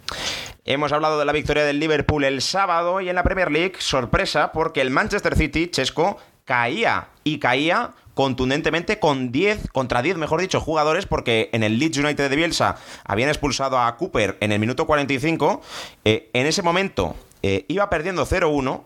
Hemos 0.65 0.91
hablado 0.91 1.20
de 1.20 1.25
la 1.25 1.32
victoria 1.32 1.63
del 1.63 1.79
Liverpool 1.79 2.24
el 2.24 2.41
sábado 2.41 3.00
y 3.00 3.10
en 3.10 3.15
la 3.15 3.24
Premier 3.24 3.51
League, 3.51 3.75
sorpresa, 3.79 4.51
porque 4.51 4.82
el 4.82 4.89
Manchester 4.89 5.36
City, 5.36 5.67
Chesco, 5.67 6.17
caía 6.44 7.10
y 7.24 7.39
caía 7.39 7.91
contundentemente 8.15 8.98
con 8.98 9.32
10, 9.32 9.70
contra 9.72 10.01
10, 10.01 10.17
mejor 10.17 10.41
dicho, 10.41 10.60
jugadores, 10.60 11.05
porque 11.05 11.50
en 11.53 11.63
el 11.63 11.77
Leeds 11.77 11.98
United 11.98 12.29
de 12.29 12.36
Bielsa 12.36 12.77
habían 13.03 13.29
expulsado 13.29 13.77
a 13.77 13.96
Cooper 13.98 14.38
en 14.39 14.51
el 14.51 14.60
minuto 14.60 14.88
45. 14.88 15.62
Eh, 16.05 16.29
en 16.34 16.48
ese 16.48 16.63
momento 16.63 17.15
eh, 17.44 17.65
iba 17.67 17.89
perdiendo 17.89 18.25
0-1. 18.25 18.84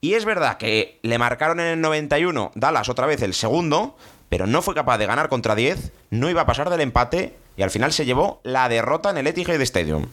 Y 0.00 0.14
es 0.14 0.24
verdad 0.24 0.56
que 0.56 0.98
le 1.02 1.18
marcaron 1.18 1.60
en 1.60 1.66
el 1.66 1.80
91 1.80 2.52
Dallas 2.54 2.88
otra 2.88 3.06
vez 3.06 3.22
el 3.22 3.34
segundo, 3.34 3.96
pero 4.32 4.46
no 4.46 4.62
fue 4.62 4.74
capaz 4.74 4.96
de 4.96 5.04
ganar 5.04 5.28
contra 5.28 5.54
10, 5.54 5.92
no 6.08 6.30
iba 6.30 6.40
a 6.40 6.46
pasar 6.46 6.70
del 6.70 6.80
empate 6.80 7.34
y 7.54 7.60
al 7.60 7.70
final 7.70 7.92
se 7.92 8.06
llevó 8.06 8.40
la 8.44 8.66
derrota 8.70 9.10
en 9.10 9.18
el 9.18 9.26
Etihad 9.26 9.60
Stadium. 9.60 10.06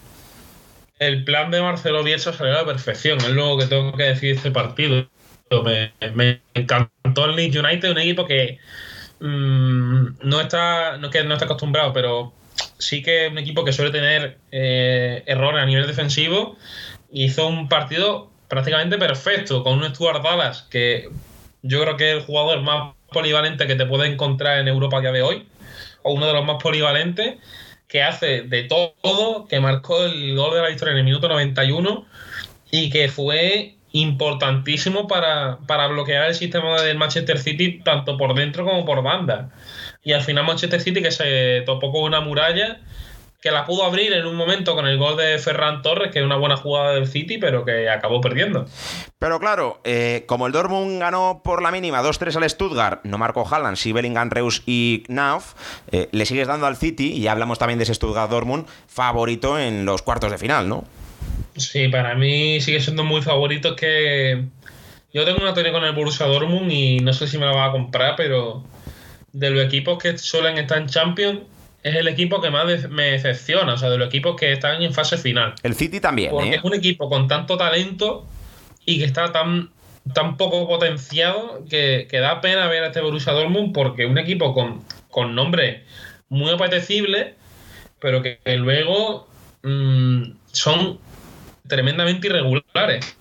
El 1.00 1.24
plan 1.24 1.52
de 1.52 1.62
Marcelo 1.62 2.04
Bielsa 2.04 2.34
salió 2.34 2.54
a 2.56 2.58
la 2.58 2.66
perfección, 2.66 3.20
es 3.20 3.30
lo 3.30 3.58
que 3.58 3.68
tengo 3.68 3.94
que 3.94 4.04
decir 4.04 4.32
de 4.32 4.36
este 4.36 4.52
partido. 4.52 5.08
Me, 5.64 6.42
encantó 6.54 7.28
el 7.28 7.38
Leeds 7.38 7.56
United, 7.56 7.92
un 7.92 7.98
equipo 7.98 8.26
que 8.26 8.60
mm, 9.22 10.06
no 10.22 10.42
está 10.42 10.98
no, 10.98 11.10
que 11.10 11.24
no 11.24 11.36
está 11.36 11.46
acostumbrado, 11.46 11.94
pero 11.94 12.34
sí 12.78 13.02
que 13.02 13.28
es 13.28 13.32
un 13.32 13.38
equipo 13.38 13.64
que 13.64 13.72
suele 13.72 13.92
tener 13.92 14.38
eh, 14.52 15.24
errores 15.28 15.64
a 15.64 15.66
nivel 15.66 15.88
defensivo. 15.88 16.58
Hizo 17.14 17.48
un 17.48 17.70
partido 17.70 18.30
prácticamente 18.50 18.98
perfecto 18.98 19.64
con 19.64 19.78
un 19.78 19.96
Stuart 19.96 20.22
Dallas 20.22 20.64
que 20.64 21.10
yo 21.62 21.82
creo 21.84 21.96
que 21.96 22.12
es 22.12 22.18
el 22.18 22.24
jugador 22.24 22.62
más 22.64 22.99
polivalente 23.12 23.68
que 23.68 23.76
te 23.76 23.86
puede 23.86 24.08
encontrar 24.08 24.60
en 24.60 24.68
Europa 24.68 25.02
día 25.02 25.12
de 25.12 25.22
hoy, 25.22 25.48
o 26.04 26.14
uno 26.14 26.28
de 26.28 26.34
los 26.34 26.46
más 26.46 26.62
polivalentes, 26.62 27.38
que 27.88 28.04
hace 28.04 28.44
de 28.44 28.64
todo, 28.64 29.48
que 29.48 29.60
marcó 29.60 30.04
el 30.06 30.36
gol 30.36 30.54
de 30.54 30.62
la 30.62 30.70
victoria 30.70 30.92
en 30.92 31.00
el 31.00 31.06
minuto 31.06 31.28
91 31.28 32.06
y 32.72 32.90
que 32.92 33.10
fue 33.10 33.76
importantísimo 33.92 35.08
para, 35.08 35.58
bloquear 35.88 36.28
el 36.28 36.36
sistema 36.36 36.82
del 36.82 36.98
Manchester 36.98 37.40
City 37.40 37.82
tanto 37.84 38.18
por 38.18 38.36
dentro 38.36 38.64
como 38.64 38.86
por 38.86 39.02
banda. 39.02 39.50
Y 40.04 40.14
al 40.14 40.22
final 40.22 40.46
Manchester 40.46 40.80
City 40.80 41.02
que 41.02 41.12
se 41.12 41.64
topó 41.66 41.92
con 41.92 42.04
una 42.04 42.22
muralla 42.22 42.80
que 43.42 43.52
la 43.52 43.66
pudo 43.66 43.86
abrir 43.86 44.12
en 44.12 44.26
un 44.26 44.36
momento 44.36 44.76
con 44.76 44.86
el 44.86 44.98
gol 44.98 45.16
de 45.16 45.40
Ferran 45.40 45.82
Torres, 45.82 46.12
que 46.12 46.20
es 46.20 46.26
una 46.26 46.36
buena 46.36 46.58
jugada 46.58 46.94
del 46.94 47.08
City, 47.08 47.38
pero 47.38 47.64
que 47.64 47.90
acabó 47.90 48.20
perdiendo. 48.20 48.66
Pero 49.18 49.40
claro, 49.40 49.80
eh, 49.86 50.26
como 50.28 50.46
el 50.48 50.52
Dortmund 50.52 51.00
ganó 51.00 51.42
por 51.42 51.62
la 51.62 51.72
mínima 51.72 52.04
2-3 52.04 52.36
al 52.36 52.50
Stuttgart, 52.50 53.00
no 53.06 53.18
marcó 53.18 53.48
Haaland, 53.50 53.78
sí 53.78 53.94
Bellingham, 53.94 54.30
Reus 54.30 54.62
y 54.66 55.04
Knauf, 55.08 55.54
eh, 55.92 56.10
le 56.12 56.26
sigues 56.26 56.48
dando 56.48 56.66
al 56.66 56.76
City, 56.76 57.14
y 57.14 57.22
ya 57.22 57.32
hablamos 57.32 57.60
también 57.60 57.80
de 57.80 57.84
ese 57.84 57.94
Stuttgart-Dortmund, 57.94 58.66
favorito 58.88 59.58
en 59.58 59.86
los 59.86 60.02
cuartos 60.02 60.32
de 60.32 60.38
final, 60.38 60.68
¿no? 60.68 60.84
Sí, 61.56 61.88
para 61.88 62.16
mí 62.16 62.60
sigue 62.60 62.82
siendo 62.82 63.06
muy 63.06 63.22
favorito 63.22 63.76
que 63.76 64.44
yo 65.14 65.26
tengo 65.26 65.40
una 65.42 65.54
teoría 65.54 65.72
con 65.72 65.84
el 65.84 65.94
Borussia 65.94 66.26
Dortmund 66.26 66.72
y 66.72 67.00
no 67.00 67.14
sé 67.14 67.26
si 67.28 67.38
me 67.38 67.46
la 67.46 67.54
va 67.54 67.66
a 67.66 67.72
comprar, 67.72 68.16
pero 68.18 68.64
de 69.32 69.50
los 69.50 69.66
equipos 69.66 69.98
que 69.98 70.18
suelen 70.18 70.58
estar 70.58 70.78
en 70.78 70.88
Champions 70.88 71.40
es 71.84 71.96
el 71.96 72.08
equipo 72.08 72.42
que 72.42 72.50
más 72.50 72.90
me 72.90 73.12
decepciona, 73.12 73.74
o 73.74 73.78
sea, 73.78 73.90
de 73.90 73.98
los 73.98 74.08
equipos 74.08 74.36
que 74.36 74.52
están 74.52 74.82
en 74.82 74.94
fase 74.94 75.18
final. 75.18 75.56
El 75.64 75.76
City 75.76 76.00
también. 76.00 76.32
Porque 76.32 76.50
¿eh? 76.50 76.56
es 76.56 76.64
un 76.64 76.74
equipo 76.74 77.10
con 77.10 77.28
tanto 77.28 77.58
talento 77.58 78.26
y 78.86 79.00
que 79.00 79.06
está 79.06 79.32
tan, 79.32 79.70
tan 80.14 80.38
poco 80.38 80.68
potenciado 80.68 81.64
que, 81.70 82.08
da 82.12 82.42
pena 82.42 82.68
ver 82.68 82.84
a 82.84 82.88
este 82.88 83.02
Borussia 83.02 83.34
Dortmund 83.34 83.74
porque 83.74 84.06
un 84.06 84.18
equipo 84.18 84.54
con, 84.54 84.84
con 85.10 85.36
nombre 85.36 85.84
muy 86.28 86.52
apetecible, 86.52 87.36
pero 88.00 88.22
que, 88.22 88.40
luego 88.58 89.28
mm, 89.64 90.24
son 90.52 91.00
tremendamente 91.68 92.28
irregulares. 92.28 93.16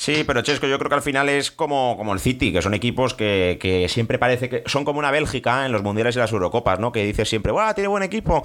Sí, 0.00 0.24
pero 0.26 0.40
Chesco, 0.40 0.66
yo 0.66 0.78
creo 0.78 0.88
que 0.88 0.94
al 0.94 1.02
final 1.02 1.28
es 1.28 1.50
como, 1.50 1.94
como 1.98 2.14
el 2.14 2.20
City, 2.20 2.54
que 2.54 2.62
son 2.62 2.72
equipos 2.72 3.12
que, 3.12 3.86
siempre 3.90 4.18
parece 4.18 4.48
que 4.48 4.62
son 4.64 4.82
como 4.86 4.98
una 4.98 5.10
Bélgica 5.10 5.66
en 5.66 5.72
los 5.72 5.82
mundiales 5.82 6.16
y 6.16 6.18
las 6.18 6.32
Eurocopas, 6.32 6.78
¿no? 6.78 6.90
Que 6.90 7.04
dice 7.04 7.26
siempre, 7.26 7.52
¡guau! 7.52 7.74
Tiene 7.74 7.88
buen 7.88 8.02
equipo, 8.02 8.42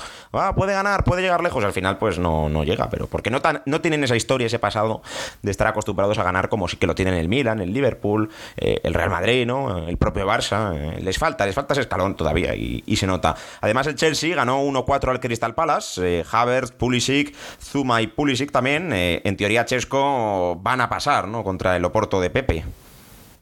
puede 0.57 0.73
ganar, 0.73 1.05
puede 1.05 1.21
llegar 1.21 1.41
lejos. 1.41 1.63
Al 1.63 1.71
final, 1.71 1.97
pues 1.97 2.19
no, 2.19 2.49
no 2.49 2.65
llega, 2.65 2.89
pero 2.89 3.07
porque 3.07 3.29
no, 3.29 3.41
tan, 3.41 3.61
no 3.65 3.79
tienen 3.79 4.03
esa 4.03 4.17
historia, 4.17 4.47
ese 4.47 4.59
pasado 4.59 5.01
de 5.43 5.51
estar 5.51 5.65
acostumbrados 5.67 6.17
a 6.17 6.23
ganar 6.23 6.49
como 6.49 6.67
sí 6.67 6.75
que 6.75 6.87
lo 6.87 6.93
tienen 6.93 7.13
el 7.13 7.29
Milan, 7.29 7.61
el 7.61 7.71
Liverpool, 7.71 8.29
eh, 8.57 8.81
el 8.83 8.93
Real 8.93 9.09
Madrid, 9.09 9.45
¿no? 9.45 9.87
El 9.87 9.95
propio 9.95 10.27
Barça. 10.27 10.75
Eh, 10.75 10.99
les 11.01 11.17
falta, 11.17 11.45
les 11.45 11.55
falta 11.55 11.73
ese 11.73 11.83
escalón 11.83 12.17
todavía 12.17 12.53
y, 12.53 12.83
se 12.97 13.07
nota. 13.07 13.33
Además, 13.61 13.87
el 13.87 13.95
Chelsea 13.95 14.35
ganó 14.35 14.61
1-4 14.61 15.09
al 15.09 15.21
Crystal 15.21 15.55
Palace. 15.55 16.19
Eh, 16.19 16.25
Havertz, 16.29 16.73
Pulisic, 16.73 17.33
Zuma 17.61 18.01
y 18.01 18.07
Pulisic 18.07 18.51
también. 18.51 18.91
en 18.91 19.37
teoría, 19.37 19.63
Chesco 19.63 20.57
van 20.61 20.81
a 20.81 20.89
pasar, 20.89 21.29
¿no? 21.29 21.44
Contra 21.45 21.77
el 21.77 21.85
Oporto 21.85 22.19
de 22.19 22.29
Pepe. 22.29 22.65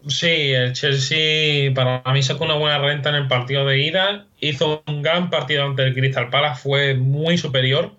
Sí, 0.07 0.51
el 0.51 0.73
Chelsea 0.73 1.73
para 1.73 2.03
mí 2.13 2.21
sacó 2.21 2.43
una 2.43 2.55
buena 2.55 2.77
renta 2.77 3.09
en 3.09 3.15
el 3.15 3.27
partido 3.27 3.65
de 3.65 3.79
ida. 3.79 4.25
Hizo 4.39 4.83
un 4.85 5.01
gran 5.01 5.29
partido 5.31 5.63
ante 5.63 5.83
el 5.83 5.95
Crystal 5.95 6.29
Palace, 6.29 6.61
fue 6.61 6.93
muy 6.93 7.37
superior. 7.39 7.93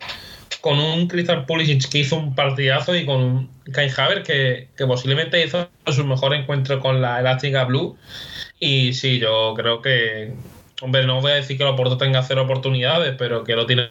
con 0.60 0.78
un 0.78 1.08
Crystal 1.08 1.44
Pulisic 1.44 1.90
que 1.90 1.98
hizo 1.98 2.16
un 2.16 2.34
partidazo 2.34 2.94
y 2.94 3.04
con 3.04 3.20
un 3.20 3.50
Kai 3.72 3.90
Haver 3.96 4.22
que, 4.22 4.68
que 4.76 4.86
posiblemente 4.86 5.44
hizo 5.44 5.68
su 5.86 6.04
mejor 6.04 6.34
encuentro 6.34 6.80
con 6.80 7.02
la 7.02 7.20
Elástica 7.20 7.64
Blue. 7.64 7.98
Y 8.60 8.94
sí, 8.94 9.18
yo 9.18 9.52
creo 9.54 9.82
que, 9.82 10.32
hombre, 10.80 11.06
no 11.06 11.20
voy 11.20 11.32
a 11.32 11.34
decir 11.34 11.58
que 11.58 11.64
Loporto 11.64 11.98
tenga 11.98 12.22
cero 12.22 12.44
oportunidades, 12.44 13.14
pero 13.18 13.44
que 13.44 13.56
lo 13.56 13.66
tiene 13.66 13.90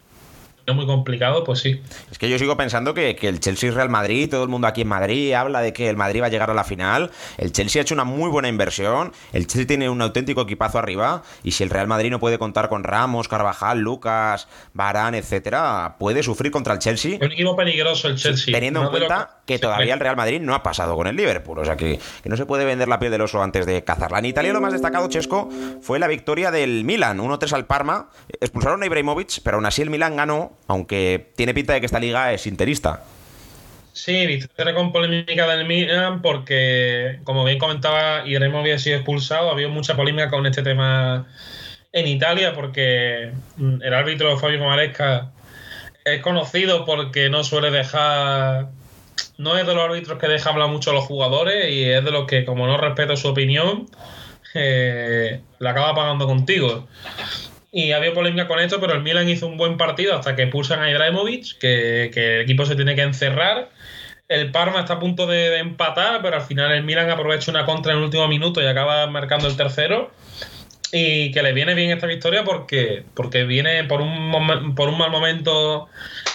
muy 0.71 0.85
complicado, 0.85 1.43
pues 1.43 1.59
sí. 1.59 1.81
Es 2.09 2.17
que 2.17 2.29
yo 2.29 2.39
sigo 2.39 2.55
pensando 2.55 2.93
que, 2.93 3.17
el 3.21 3.39
Chelsea 3.41 3.71
Real 3.71 3.89
Madrid, 3.89 4.29
todo 4.29 4.43
el 4.43 4.49
mundo 4.49 4.67
aquí 4.67 4.81
en 4.81 4.87
Madrid 4.87 5.33
habla 5.33 5.59
de 5.59 5.73
que 5.73 5.89
el 5.89 5.97
Madrid 5.97 6.21
va 6.21 6.27
a 6.27 6.29
llegar 6.29 6.49
a 6.49 6.53
la 6.53 6.63
final. 6.63 7.11
El 7.37 7.51
Chelsea 7.51 7.81
ha 7.81 7.83
hecho 7.83 7.93
una 7.93 8.05
muy 8.05 8.29
buena 8.29 8.47
inversión. 8.47 9.11
El 9.33 9.47
Chelsea 9.47 9.67
tiene 9.67 9.89
un 9.89 10.01
auténtico 10.01 10.41
equipazo 10.41 10.79
arriba. 10.79 11.23
Y 11.43 11.51
si 11.51 11.63
el 11.63 11.69
Real 11.69 11.87
Madrid 11.87 12.11
no 12.11 12.19
puede 12.19 12.39
contar 12.39 12.69
con 12.69 12.83
Ramos, 12.83 13.27
Carvajal, 13.27 13.79
Lucas, 13.79 14.47
Barán, 14.73 15.15
etcétera, 15.15 15.97
puede 15.99 16.23
sufrir 16.23 16.51
contra 16.51 16.73
el 16.73 16.79
Chelsea. 16.79 17.17
Un 17.19 17.31
equipo 17.31 17.55
peligroso 17.55 18.07
el 18.07 18.15
Chelsea. 18.15 18.53
teniendo 18.53 18.81
en 18.83 18.89
cuenta 18.89 19.41
que 19.45 19.59
todavía 19.59 19.93
el 19.93 19.99
Real 19.99 20.15
Madrid 20.15 20.39
no 20.39 20.55
ha 20.55 20.63
pasado 20.63 20.95
con 20.95 21.07
el 21.07 21.15
Liverpool. 21.17 21.59
O 21.59 21.65
sea 21.65 21.75
que, 21.75 21.99
que, 22.23 22.29
no 22.29 22.37
se 22.37 22.45
puede 22.45 22.63
vender 22.63 22.87
la 22.87 22.99
piel 22.99 23.11
del 23.11 23.21
oso 23.21 23.43
antes 23.43 23.65
de 23.65 23.83
cazarla. 23.83 24.19
En 24.19 24.25
Italia 24.25 24.53
lo 24.53 24.61
más 24.61 24.71
destacado, 24.71 25.09
Chesco, 25.09 25.49
fue 25.81 25.99
la 25.99 26.07
victoria 26.07 26.51
del 26.51 26.85
Milan. 26.85 27.19
1-3 27.19 27.51
al 27.53 27.65
Parma. 27.65 28.09
Expulsaron 28.39 28.81
a 28.83 28.85
Ibrahimovic, 28.85 29.41
pero 29.43 29.57
aún 29.57 29.65
así 29.65 29.81
el 29.81 29.89
Milan 29.89 30.15
ganó, 30.15 30.53
aunque 30.73 31.31
tiene 31.35 31.53
pinta 31.53 31.73
de 31.73 31.79
que 31.79 31.85
esta 31.85 31.99
liga 31.99 32.33
es 32.33 32.47
interista. 32.47 33.03
Sí, 33.93 34.25
victoria 34.25 34.73
con 34.73 34.91
polémica 34.91 35.47
del 35.47 35.67
Milan 35.67 36.21
porque, 36.23 37.19
como 37.23 37.43
bien 37.43 37.59
comentaba, 37.59 38.25
Iremo 38.25 38.59
había 38.59 38.79
sido 38.79 38.97
expulsado. 38.97 39.51
Había 39.51 39.67
mucha 39.67 39.95
polémica 39.95 40.31
con 40.31 40.47
este 40.47 40.63
tema 40.63 41.27
en 41.91 42.07
Italia 42.07 42.53
porque 42.55 43.31
mm, 43.57 43.83
el 43.83 43.93
árbitro 43.93 44.37
Fabio 44.39 44.65
Maresca 44.65 45.31
es 46.05 46.21
conocido 46.21 46.85
porque 46.85 47.29
no 47.29 47.43
suele 47.43 47.69
dejar. 47.69 48.69
No 49.37 49.57
es 49.57 49.67
de 49.67 49.75
los 49.75 49.83
árbitros 49.83 50.17
que 50.17 50.27
deja 50.27 50.49
hablar 50.49 50.69
mucho 50.69 50.89
a 50.89 50.93
los 50.93 51.05
jugadores 51.05 51.71
y 51.71 51.83
es 51.83 52.03
de 52.03 52.11
los 52.11 52.25
que, 52.25 52.45
como 52.45 52.65
no 52.65 52.77
respeto 52.77 53.15
su 53.15 53.27
opinión, 53.27 53.87
eh, 54.55 55.39
la 55.59 55.69
acaba 55.69 55.93
pagando 55.93 56.25
contigo. 56.25 56.87
Y 57.75 57.91
había 57.91 58.13
polémica 58.13 58.47
con 58.47 58.59
esto, 58.59 58.79
pero 58.79 58.93
el 58.93 59.01
Milan 59.01 59.27
hizo 59.27 59.47
un 59.47 59.57
buen 59.57 59.77
partido 59.77 60.15
hasta 60.15 60.35
que 60.35 60.45
pulsan 60.45 60.83
a 60.83 60.91
Ibrahimovic, 60.91 61.57
que, 61.57 62.11
que 62.13 62.35
el 62.35 62.41
equipo 62.41 62.67
se 62.67 62.75
tiene 62.75 62.95
que 62.95 63.01
encerrar. 63.01 63.71
El 64.27 64.51
Parma 64.51 64.81
está 64.81 64.93
a 64.93 64.99
punto 64.99 65.25
de, 65.25 65.57
empatar, 65.57 66.21
pero 66.21 66.35
al 66.35 66.43
final 66.43 66.71
el 66.71 66.83
Milan 66.83 67.09
aprovecha 67.09 67.49
una 67.49 67.65
contra 67.65 67.91
en 67.91 67.97
el 67.97 68.05
último 68.05 68.27
minuto 68.27 68.61
y 68.61 68.67
acaba 68.67 69.07
marcando 69.07 69.47
el 69.47 69.57
tercero. 69.57 70.11
Y 70.95 71.31
que 71.31 71.41
le 71.41 71.53
viene 71.53 71.73
bien 71.73 71.89
esta 71.89 72.05
victoria 72.05 72.43
porque, 72.43 73.03
porque 73.15 73.45
viene 73.45 73.83
por 73.85 73.99
un, 73.99 74.75
por 74.75 74.89
un 74.89 74.97
mal 74.99 75.09
momento 75.09 75.89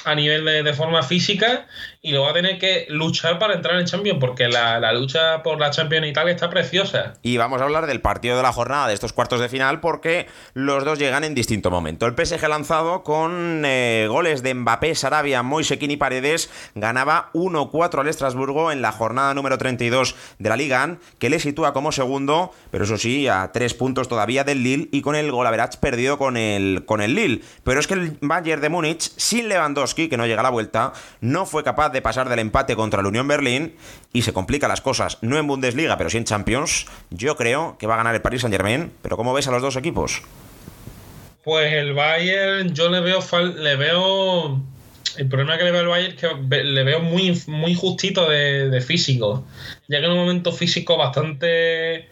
a 0.05 0.17
nivel 0.17 0.45
de, 0.45 0.65
de 0.65 0.75
forma 0.75 1.05
física 1.05 1.67
y 2.01 2.13
lo 2.13 2.23
va 2.23 2.31
a 2.31 2.33
tener 2.33 2.59
que 2.59 2.87
luchar 2.89 3.39
para 3.39 3.55
entrar 3.55 3.79
en 3.79 3.85
Champions, 3.85 4.19
porque 4.21 4.49
la, 4.49 4.93
lucha 4.93 5.43
por 5.43 5.59
la 5.59 5.71
Champions 5.71 6.05
en 6.05 6.11
Italia 6.11 6.33
está 6.33 6.49
preciosa. 6.49 7.15
Y 7.23 7.37
vamos 7.37 7.61
a 7.61 7.65
hablar 7.65 7.87
del 7.87 8.01
partido 8.01 8.37
de 8.37 8.43
la 8.43 8.53
jornada 8.53 8.87
de 8.87 8.95
estos 8.95 9.13
cuartos 9.13 9.41
de 9.41 9.49
final, 9.49 9.81
porque 9.81 10.27
los 10.55 10.85
dos 10.85 10.99
llegan 10.99 11.25
en 11.25 11.35
distinto 11.35 11.71
momento. 11.71 12.07
El 12.07 12.15
PSG 12.15 12.49
lanzado 12.49 13.03
con 13.03 13.63
eh, 13.65 14.07
goles 14.09 14.43
de 14.43 14.55
Mbappé, 14.55 14.95
Sarabia, 14.95 15.43
Moisequín 15.43 15.91
y 15.91 15.97
Paredes, 15.97 16.51
ganaba 16.75 17.31
1-4 17.35 18.01
al 18.01 18.09
Estrasburgo 18.09 18.71
en 18.71 18.81
la 18.81 18.93
jornada 18.93 19.35
número 19.35 19.59
32 19.59 20.15
de 20.39 20.49
la 20.49 20.57
Liga, 20.57 20.97
que 21.19 21.31
le 21.31 21.41
sitúa 21.41 21.73
como 21.73 21.91
segundo, 21.91 22.53
pero 22.71 22.85
eso 22.85 22.97
sí, 22.97 23.27
a 23.27 23.51
tres 23.53 23.75
puntos 23.75 24.09
todavía 24.09 24.45
del 24.49 24.63
Lille 24.63 24.89
y 24.91 25.03
con 25.03 25.15
el 25.15 25.31
gol 25.31 25.47
perdido 25.81 26.19
con 26.19 26.37
el, 26.37 26.85
con 26.87 27.01
el 27.01 27.15
Lille. 27.15 27.43
Pero 27.65 27.81
es 27.81 27.87
que 27.87 27.95
el 27.95 28.19
Bayern 28.21 28.61
de 28.61 28.69
Múnich, 28.69 29.13
sin 29.17 29.49
Lewandowski, 29.49 30.09
que 30.09 30.17
no 30.17 30.27
llega 30.27 30.41
a 30.41 30.43
la 30.43 30.51
vuelta, 30.51 30.93
no 31.21 31.47
fue 31.47 31.63
capaz 31.63 31.91
de 31.91 32.03
pasar 32.03 32.29
del 32.29 32.39
empate 32.39 32.77
contra 32.77 33.01
el 33.01 33.07
Unión 33.07 33.29
Berlín 33.29 33.75
y 34.13 34.23
se 34.23 34.33
complica 34.33 34.69
las 34.69 34.81
cosas, 34.81 35.19
no 35.21 35.39
en 35.39 35.47
Bundesliga, 35.47 35.97
pero 35.97 36.11
sí 36.11 36.17
en 36.17 36.25
Champions. 36.25 36.87
Yo 37.11 37.37
creo 37.37 37.77
que 37.79 37.87
va 37.87 37.95
a 37.95 37.99
ganar 37.99 38.15
el 38.15 38.23
Paris 38.23 38.43
Saint 38.43 38.55
Germain, 38.55 38.91
pero 39.03 39.17
¿cómo 39.17 39.33
ves 39.33 39.47
a 39.49 39.51
los 39.51 39.63
dos 39.63 39.77
equipos? 39.77 40.23
Pues 41.45 41.73
el 41.73 41.95
Bayern, 41.95 42.75
yo 42.75 42.91
le 42.91 43.01
veo, 43.01 43.21
le 43.57 43.77
veo 43.77 44.61
el 45.19 45.29
problema 45.29 45.59
que 45.59 45.65
le 45.65 45.73
veo 45.73 45.81
al 45.81 45.89
Bayern 45.89 46.15
es 46.15 46.21
que 46.21 46.65
le 46.65 46.85
veo 46.85 47.01
muy, 47.01 47.41
muy 47.47 47.75
justito 47.75 48.29
de, 48.29 48.81
físico. 48.81 49.45
Ya 49.89 49.99
que 49.99 50.07
en 50.07 50.13
un 50.13 50.19
momento 50.19 50.53
físico 50.53 50.97
bastante 50.97 52.09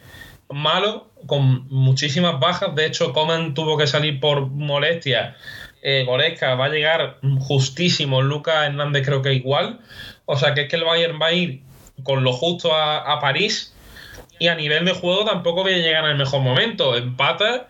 malo, 0.49 1.11
con 1.25 1.67
muchísimas 1.69 2.39
bajas. 2.39 2.75
De 2.75 2.85
hecho, 2.85 3.13
Coman 3.13 3.53
tuvo 3.53 3.77
que 3.77 3.87
salir 3.87 4.19
por 4.19 4.47
molestia 4.47 5.35
eh, 5.81 6.05
va 6.05 6.65
a 6.65 6.69
llegar 6.69 7.17
justísimo, 7.39 8.21
Lucas 8.21 8.65
Hernández 8.65 9.05
creo 9.05 9.21
que 9.21 9.33
igual. 9.33 9.79
O 10.25 10.35
sea 10.37 10.53
que 10.53 10.61
es 10.61 10.69
que 10.69 10.75
el 10.75 10.83
Bayern 10.83 11.19
va 11.21 11.27
a 11.27 11.33
ir 11.33 11.61
con 12.03 12.23
lo 12.23 12.33
justo 12.33 12.75
a, 12.75 13.19
París 13.21 13.73
y 14.39 14.49
a 14.49 14.55
nivel 14.55 14.85
de 14.85 14.91
juego 14.91 15.25
tampoco 15.25 15.63
viene 15.63 15.81
a 15.81 15.83
llegar 15.83 16.03
en 16.05 16.11
el 16.11 16.17
mejor 16.17 16.41
momento. 16.41 16.95
Empata 16.95 17.69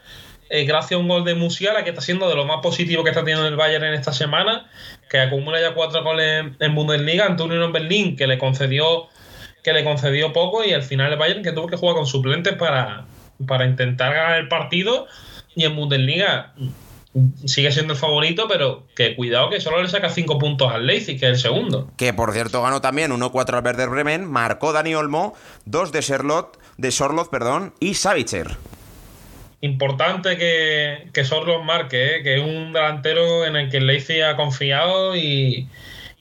eh, 0.50 0.66
gracias 0.66 0.94
a 0.94 0.98
un 0.98 1.08
gol 1.08 1.26
de 1.26 1.36
Musiala 1.36 1.84
que 1.84 1.92
está 1.92 2.02
siendo 2.02 2.28
de 2.28 2.36
lo 2.36 2.46
más 2.46 2.60
positivo 2.62 3.04
que 3.04 3.12
está 3.12 3.24
teniendo 3.24 3.48
el 3.48 3.56
Bayern 3.56 3.84
en 3.84 3.94
esta 3.94 4.14
semana, 4.14 4.70
que 5.10 5.20
acumula 5.20 5.62
ya 5.62 5.74
cuatro 5.74 6.04
goles 6.04 6.46
en 6.60 6.76
Bundesliga 6.76 7.26
ante 7.26 7.44
un 7.44 7.72
Berlín 7.72 8.16
que 8.16 8.28
le 8.28 8.38
concedió 8.38 9.08
que 9.68 9.74
le 9.74 9.84
concedió 9.84 10.32
poco 10.32 10.64
y 10.64 10.72
al 10.72 10.82
final 10.82 11.12
el 11.12 11.20
Bayern 11.20 11.44
que 11.44 11.52
tuvo 11.52 11.68
que 11.68 11.76
jugar 11.76 11.98
con 11.98 12.06
suplentes 12.06 12.54
para, 12.54 13.04
para 13.46 13.66
intentar 13.66 14.14
ganar 14.14 14.40
el 14.40 14.48
partido 14.48 15.08
y 15.56 15.66
en 15.66 15.76
Bundesliga 15.76 16.54
sigue 17.44 17.70
siendo 17.74 17.92
el 17.92 18.00
favorito, 18.00 18.48
pero 18.48 18.84
que 18.96 19.14
cuidado 19.18 19.50
que 19.50 19.60
solo 19.60 19.82
le 19.82 19.90
saca 19.90 20.08
5 20.08 20.38
puntos 20.38 20.72
al 20.72 20.88
Leipzig, 20.88 21.20
que 21.20 21.26
es 21.26 21.32
el 21.34 21.38
segundo. 21.38 21.92
Que 21.98 22.14
por 22.14 22.32
cierto 22.32 22.62
ganó 22.62 22.80
también 22.80 23.12
1-4 23.12 23.58
al 23.58 23.66
Werder 23.66 23.90
Bremen, 23.90 24.24
marcó 24.24 24.72
Dani 24.72 24.96
Olmo, 24.96 25.34
2 25.66 25.92
de 25.92 26.00
Sherlock, 26.00 26.58
de 26.78 26.92
Sorloth, 26.92 27.30
perdón, 27.30 27.74
y 27.82 27.96
Savitzer. 27.96 28.56
Importante 29.60 30.38
que, 30.38 31.10
que 31.12 31.26
Sorloth 31.26 31.66
marque, 31.66 32.16
¿eh? 32.16 32.24
que 32.24 32.38
es 32.38 32.42
un 32.42 32.72
delantero 32.72 33.44
en 33.44 33.58
el 33.58 33.70
que 33.70 33.78
el 33.78 33.88
Leipzig 33.88 34.24
ha 34.24 34.38
confiado 34.38 35.18
y, 35.18 35.68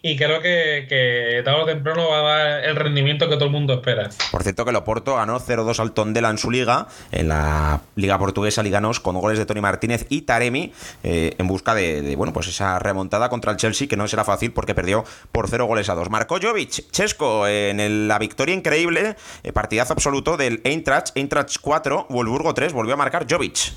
y 0.07 0.17
creo 0.17 0.41
que, 0.41 0.87
que 0.89 1.43
temprano 1.67 2.09
va 2.09 2.19
a 2.19 2.23
dar 2.23 2.65
el 2.65 2.77
rendimiento 2.77 3.29
que 3.29 3.35
todo 3.35 3.47
el 3.47 3.51
mundo 3.51 3.75
espera. 3.75 4.09
Por 4.31 4.45
cierto 4.45 4.65
que 4.65 4.71
el 4.71 4.77
Oporto 4.77 5.17
ganó 5.17 5.41
0-2 5.41 5.81
al 5.81 5.93
Tondela 5.93 6.31
en 6.31 6.39
su 6.39 6.53
liga, 6.53 6.87
en 7.11 7.29
la 7.29 7.81
liga 7.97 8.17
portuguesa 8.17 8.63
Liga 8.63 8.81
Nos, 8.81 9.01
con 9.01 9.19
goles 9.19 9.37
de 9.37 9.47
Tony 9.47 9.61
Martínez 9.61 10.07
y 10.09 10.23
Taremi, 10.23 10.73
eh, 11.03 11.35
en 11.39 11.49
busca 11.49 11.75
de, 11.75 12.15
bueno, 12.15 12.33
pues 12.33 12.47
esa 12.47 12.79
remontada 12.79 13.29
contra 13.29 13.51
el 13.51 13.57
Chelsea, 13.57 13.89
que 13.89 13.97
no 13.97 14.07
será 14.07 14.23
fácil 14.23 14.53
porque 14.53 14.77
perdió 14.77 15.05
por 15.33 15.49
0 15.49 15.67
goles 15.67 15.89
a 15.89 15.97
2. 15.97 16.09
Marco 16.09 16.39
Jovic, 16.41 16.89
Chesco, 16.93 17.49
en 17.49 18.07
la 18.07 18.21
victoria 18.21 18.55
increíble, 18.55 19.17
eh, 19.43 19.53
partidazo 19.53 19.95
absoluto 19.95 20.37
del 20.37 20.61
Eintracht, 20.63 21.17
Eintracht 21.17 21.57
4, 21.61 22.07
Wolfsburgo 22.11 22.55
3, 22.55 22.73
volvió 22.73 22.95
a 22.95 22.97
marcar 22.97 23.27
Jovic 23.29 23.73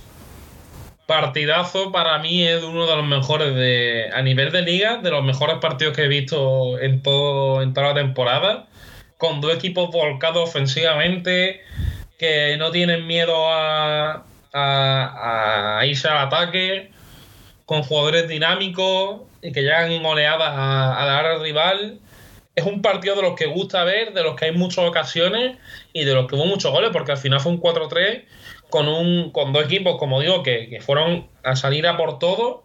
partidazo 1.09 1.91
para 1.91 2.19
mí 2.19 2.47
es 2.47 2.63
uno 2.63 2.85
de 2.85 2.95
los 2.95 3.03
mejores 3.03 3.55
de 3.55 4.11
a 4.13 4.21
nivel 4.21 4.51
de 4.51 4.61
liga, 4.61 4.97
de 4.97 5.09
los 5.09 5.23
mejores 5.23 5.57
partidos 5.57 5.95
que 5.95 6.03
he 6.03 6.07
visto 6.07 6.77
en 6.79 7.01
todo 7.01 7.63
en 7.63 7.73
toda 7.73 7.87
la 7.87 7.93
temporada, 7.95 8.67
con 9.17 9.41
dos 9.41 9.55
equipos 9.55 9.89
volcados 9.89 10.47
ofensivamente 10.47 11.61
que 12.19 12.57
no 12.57 12.69
tienen 12.69 13.07
miedo 13.07 13.33
a, 13.33 14.23
irse 15.83 16.07
al 16.07 16.27
ataque, 16.27 16.91
con 17.65 17.81
jugadores 17.81 18.27
dinámicos 18.27 19.21
y 19.41 19.51
que 19.51 19.63
llegan 19.63 19.91
en 19.91 20.05
oleadas 20.05 20.53
a, 20.55 21.01
a 21.01 21.05
la 21.07 21.17
área 21.17 21.39
rival. 21.39 22.01
Es 22.53 22.65
un 22.65 22.83
partido 22.83 23.15
de 23.15 23.23
los 23.23 23.35
que 23.35 23.47
gusta 23.47 23.83
ver, 23.83 24.13
de 24.13 24.21
los 24.21 24.35
que 24.35 24.45
hay 24.45 24.51
muchas 24.51 24.85
ocasiones 24.85 25.57
y 25.91 26.03
de 26.03 26.13
los 26.13 26.27
que 26.27 26.35
hubo 26.35 26.45
muchos 26.45 26.71
goles, 26.71 26.91
porque 26.93 27.13
al 27.13 27.17
final 27.17 27.39
fue 27.39 27.53
un 27.53 27.59
4-3 27.59 28.25
con, 28.69 28.87
un, 28.87 29.31
con 29.31 29.53
dos 29.53 29.65
equipos, 29.65 29.97
como 29.97 30.21
digo, 30.21 30.43
que, 30.43 30.79
fueron 30.85 31.27
a 31.43 31.55
salir 31.55 31.87
a 31.87 31.97
por 31.97 32.19
todo 32.19 32.63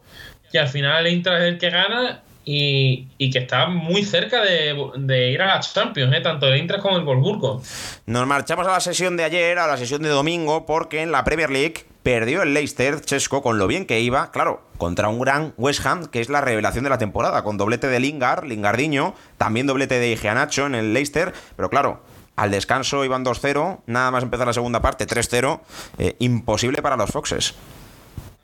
y 0.53 0.59
al 0.59 0.69
final 0.69 1.07
el 1.07 1.13
Inter 1.13 1.35
es 1.35 1.43
el 1.43 1.59
que 1.59 1.71
gana 1.71 2.23
y, 2.45 3.31
que 3.31 3.39
está 3.39 3.67
muy 3.67 4.05
cerca 4.05 4.43
de, 4.43 5.31
ir 5.31 5.43
a 5.43 5.47
la 5.47 5.61
Champions, 5.61 6.15
¿eh? 6.15 6.21
tanto 6.21 6.47
el 6.47 6.59
Inter 6.59 6.79
como 6.81 6.97
el 6.97 7.05
Wolfsburgo. 7.05 7.63
Nos 8.07 8.27
marchamos 8.27 8.67
a 8.67 8.73
la 8.73 8.81
sesión 8.81 9.17
de 9.17 9.25
ayer, 9.25 9.59
a 9.59 9.67
la 9.67 9.77
sesión 9.77 10.03
de 10.03 10.11
domingo, 10.11 10.67
porque 10.67 11.03
en 11.03 11.11
la 11.11 11.25
Premier 11.25 11.51
League 11.51 11.87
perdió 12.03 12.43
el 12.43 12.53
Leicester 12.53 13.01
Chesco 13.01 13.43
con 13.43 13.59
lo 13.59 13.67
bien 13.67 13.87
que 13.87 14.01
iba, 14.01 14.31
claro, 14.31 14.63
contra 14.77 15.09
un 15.09 15.21
gran 15.21 15.55
West 15.57 15.85
Ham, 15.87 16.07
que 16.07 16.21
es 16.21 16.29
la 16.29 16.43
revelación 16.43 16.85
de 16.85 16.91
la 16.91 16.99
temporada, 16.99 17.43
con 17.43 17.57
doblete 17.57 17.87
de 17.89 17.99
Lingard, 17.99 18.45
Lingardiño, 18.45 19.15
también 19.39 19.67
doblete 19.67 19.99
de 19.99 20.11
Igeanacho 20.11 20.67
en 20.67 20.75
el 20.75 20.93
Leicester, 20.93 21.33
pero 21.57 21.71
claro, 21.71 22.03
al 22.37 22.51
descanso 22.51 23.05
iban 23.05 23.25
2-0, 23.25 23.83
nada 23.87 24.11
más 24.11 24.23
empezar 24.23 24.47
la 24.47 24.53
segunda 24.53 24.83
parte, 24.83 25.07
3-0. 25.07 25.61
Eh, 25.99 26.17
imposible 26.19 26.83
para 26.83 26.97
los 26.97 27.11
Foxes. 27.11 27.55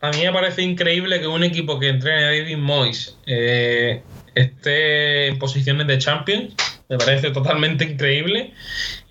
A 0.01 0.11
mí 0.11 0.25
me 0.25 0.33
parece 0.33 0.63
increíble 0.63 1.21
que 1.21 1.27
un 1.27 1.45
equipo 1.45 1.79
que 1.79 1.89
entrene 1.89 2.25
a 2.25 2.27
David 2.27 2.57
Moyes 2.57 3.19
eh, 3.27 4.03
esté 4.35 5.27
en 5.27 5.39
posiciones 5.39 5.87
de 5.87 5.99
Champions. 5.99 6.55
Me 6.89 6.97
parece 6.97 7.31
totalmente 7.31 7.85
increíble. 7.85 8.55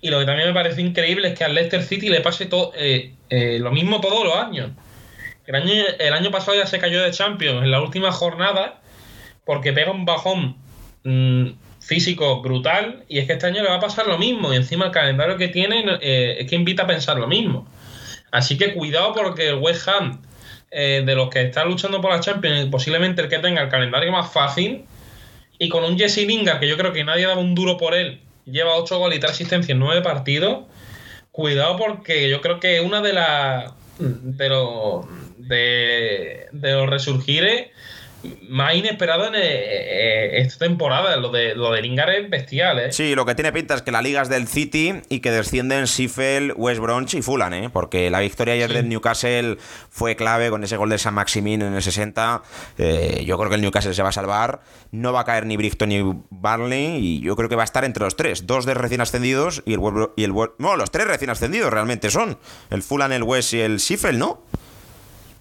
Y 0.00 0.10
lo 0.10 0.18
que 0.18 0.26
también 0.26 0.48
me 0.48 0.54
parece 0.54 0.80
increíble 0.80 1.28
es 1.28 1.38
que 1.38 1.44
al 1.44 1.54
Leicester 1.54 1.82
City 1.82 2.08
le 2.08 2.20
pase 2.20 2.46
todo, 2.46 2.72
eh, 2.76 3.12
lo 3.60 3.70
mismo 3.70 4.00
todos 4.00 4.24
los 4.24 4.34
años. 4.34 4.70
El 5.46 5.54
año, 5.54 5.72
el 5.98 6.12
año 6.12 6.30
pasado 6.30 6.56
ya 6.56 6.66
se 6.66 6.78
cayó 6.78 7.02
de 7.02 7.10
Champions 7.10 7.62
en 7.62 7.70
la 7.70 7.80
última 7.80 8.12
jornada 8.12 8.80
porque 9.44 9.72
pega 9.72 9.90
un 9.90 10.04
bajón 10.04 10.56
mm, 11.04 11.50
físico 11.90 12.40
brutal 12.40 13.02
y 13.08 13.18
es 13.18 13.26
que 13.26 13.32
este 13.32 13.46
año 13.46 13.64
le 13.64 13.68
va 13.68 13.74
a 13.74 13.80
pasar 13.80 14.06
lo 14.06 14.16
mismo 14.16 14.52
y 14.52 14.56
encima 14.56 14.84
el 14.84 14.90
calendario 14.92 15.36
que 15.36 15.48
tiene 15.48 15.84
eh, 16.00 16.36
es 16.38 16.48
que 16.48 16.54
invita 16.54 16.84
a 16.84 16.86
pensar 16.86 17.16
lo 17.16 17.26
mismo. 17.26 17.66
Así 18.30 18.56
que 18.56 18.74
cuidado 18.74 19.12
porque 19.12 19.48
el 19.48 19.56
West 19.56 19.88
Ham, 19.88 20.22
eh, 20.70 21.02
de 21.04 21.14
los 21.16 21.30
que 21.30 21.42
están 21.42 21.66
luchando 21.66 22.00
por 22.00 22.12
la 22.12 22.20
Champions, 22.20 22.68
posiblemente 22.70 23.22
el 23.22 23.28
que 23.28 23.40
tenga 23.40 23.60
el 23.62 23.68
calendario 23.68 24.12
más 24.12 24.32
fácil, 24.32 24.84
y 25.58 25.68
con 25.68 25.82
un 25.82 25.98
Jesse 25.98 26.18
Lingard, 26.28 26.60
que 26.60 26.68
yo 26.68 26.76
creo 26.76 26.92
que 26.92 27.02
nadie 27.02 27.26
daba 27.26 27.40
un 27.40 27.56
duro 27.56 27.76
por 27.76 27.96
él, 27.96 28.20
lleva 28.44 28.76
8 28.76 28.96
goles 28.96 29.18
y 29.18 29.20
3 29.20 29.32
asistencias 29.32 29.70
en 29.70 29.80
9 29.80 30.00
partidos, 30.02 30.66
cuidado 31.32 31.76
porque 31.76 32.30
yo 32.30 32.40
creo 32.40 32.60
que 32.60 32.80
una 32.82 33.00
de 33.00 33.14
las 33.14 33.72
de 33.98 34.48
los 34.48 35.06
de, 35.38 36.46
de 36.52 36.72
los 36.72 36.88
resurgires 36.88 37.66
más 38.48 38.74
inesperado 38.74 39.28
en 39.28 39.34
eh, 39.34 39.38
eh, 39.42 40.40
esta 40.40 40.66
temporada. 40.66 41.16
Lo 41.16 41.30
de, 41.30 41.54
lo 41.54 41.72
de 41.72 41.82
Lingard 41.82 42.10
es 42.10 42.30
bestial, 42.30 42.78
¿eh? 42.78 42.92
Sí, 42.92 43.14
lo 43.14 43.24
que 43.24 43.34
tiene 43.34 43.52
pinta 43.52 43.74
es 43.74 43.82
que 43.82 43.92
la 43.92 44.02
liga 44.02 44.22
es 44.22 44.28
del 44.28 44.46
City 44.46 44.94
y 45.08 45.20
que 45.20 45.30
descienden 45.30 45.84
Sheffield, 45.84 46.54
West 46.56 46.80
Bronx 46.80 47.14
y 47.14 47.22
Fulham, 47.22 47.52
¿eh? 47.54 47.70
Porque 47.72 48.10
la 48.10 48.20
victoria 48.20 48.54
ayer 48.54 48.72
del 48.72 48.88
Newcastle 48.88 49.56
fue 49.90 50.16
clave 50.16 50.50
con 50.50 50.64
ese 50.64 50.76
gol 50.76 50.90
de 50.90 50.98
San 50.98 51.14
Maximin 51.14 51.62
en 51.62 51.74
el 51.74 51.82
60. 51.82 52.42
Eh, 52.78 53.24
yo 53.26 53.38
creo 53.38 53.48
que 53.48 53.56
el 53.56 53.62
Newcastle 53.62 53.94
se 53.94 54.02
va 54.02 54.10
a 54.10 54.12
salvar. 54.12 54.60
No 54.92 55.12
va 55.12 55.20
a 55.20 55.24
caer 55.24 55.46
ni 55.46 55.56
Brighton 55.56 55.88
ni 55.88 56.02
Barley 56.30 56.96
y 56.96 57.20
yo 57.20 57.36
creo 57.36 57.48
que 57.48 57.56
va 57.56 57.62
a 57.62 57.64
estar 57.64 57.84
entre 57.84 58.04
los 58.04 58.16
tres. 58.16 58.46
Dos 58.46 58.66
de 58.66 58.74
recién 58.74 59.00
ascendidos 59.00 59.62
y 59.64 59.74
el... 59.74 59.80
Y 60.16 60.24
el 60.24 60.34
no, 60.58 60.76
los 60.76 60.90
tres 60.90 61.06
recién 61.06 61.30
ascendidos 61.30 61.72
realmente 61.72 62.10
son. 62.10 62.38
El 62.70 62.82
Fulham, 62.82 63.12
el 63.12 63.22
West 63.22 63.54
y 63.54 63.60
el 63.60 63.78
Sheffield, 63.78 64.18
¿no? 64.18 64.42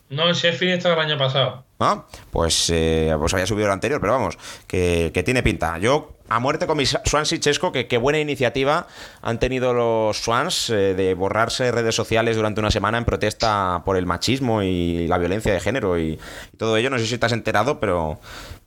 No, 0.09 0.27
el 0.27 0.33
Sheffield 0.33 0.77
está 0.77 0.93
el 0.93 0.99
año 0.99 1.17
pasado. 1.17 1.65
Ah, 1.79 2.05
pues, 2.31 2.69
eh, 2.71 3.13
pues 3.17 3.33
había 3.33 3.45
subido 3.45 3.67
el 3.67 3.73
anterior, 3.73 4.01
pero 4.01 4.13
vamos, 4.13 4.37
que, 4.67 5.11
que 5.13 5.23
tiene 5.23 5.43
pinta. 5.43 5.77
Yo 5.77 6.19
a 6.29 6.39
muerte 6.39 6.67
con 6.67 6.77
mis 6.77 6.95
Swans 7.05 7.31
y 7.33 7.39
Chesco, 7.39 7.71
que, 7.71 7.97
buena 7.97 8.19
iniciativa 8.19 8.87
han 9.21 9.39
tenido 9.39 9.73
los 9.73 10.17
Swans 10.17 10.69
eh, 10.69 10.93
de 10.93 11.15
borrarse 11.15 11.65
de 11.65 11.71
redes 11.71 11.95
sociales 11.95 12.35
durante 12.35 12.59
una 12.59 12.69
semana 12.69 12.99
en 12.99 13.05
protesta 13.05 13.81
por 13.83 13.97
el 13.97 14.05
machismo 14.05 14.61
y 14.61 15.07
la 15.07 15.17
violencia 15.17 15.51
de 15.51 15.59
género 15.59 15.99
y, 15.99 16.19
todo 16.57 16.77
ello. 16.77 16.89
No 16.91 16.99
sé 16.99 17.07
si 17.07 17.17
has 17.19 17.31
enterado, 17.31 17.79
pero 17.79 18.19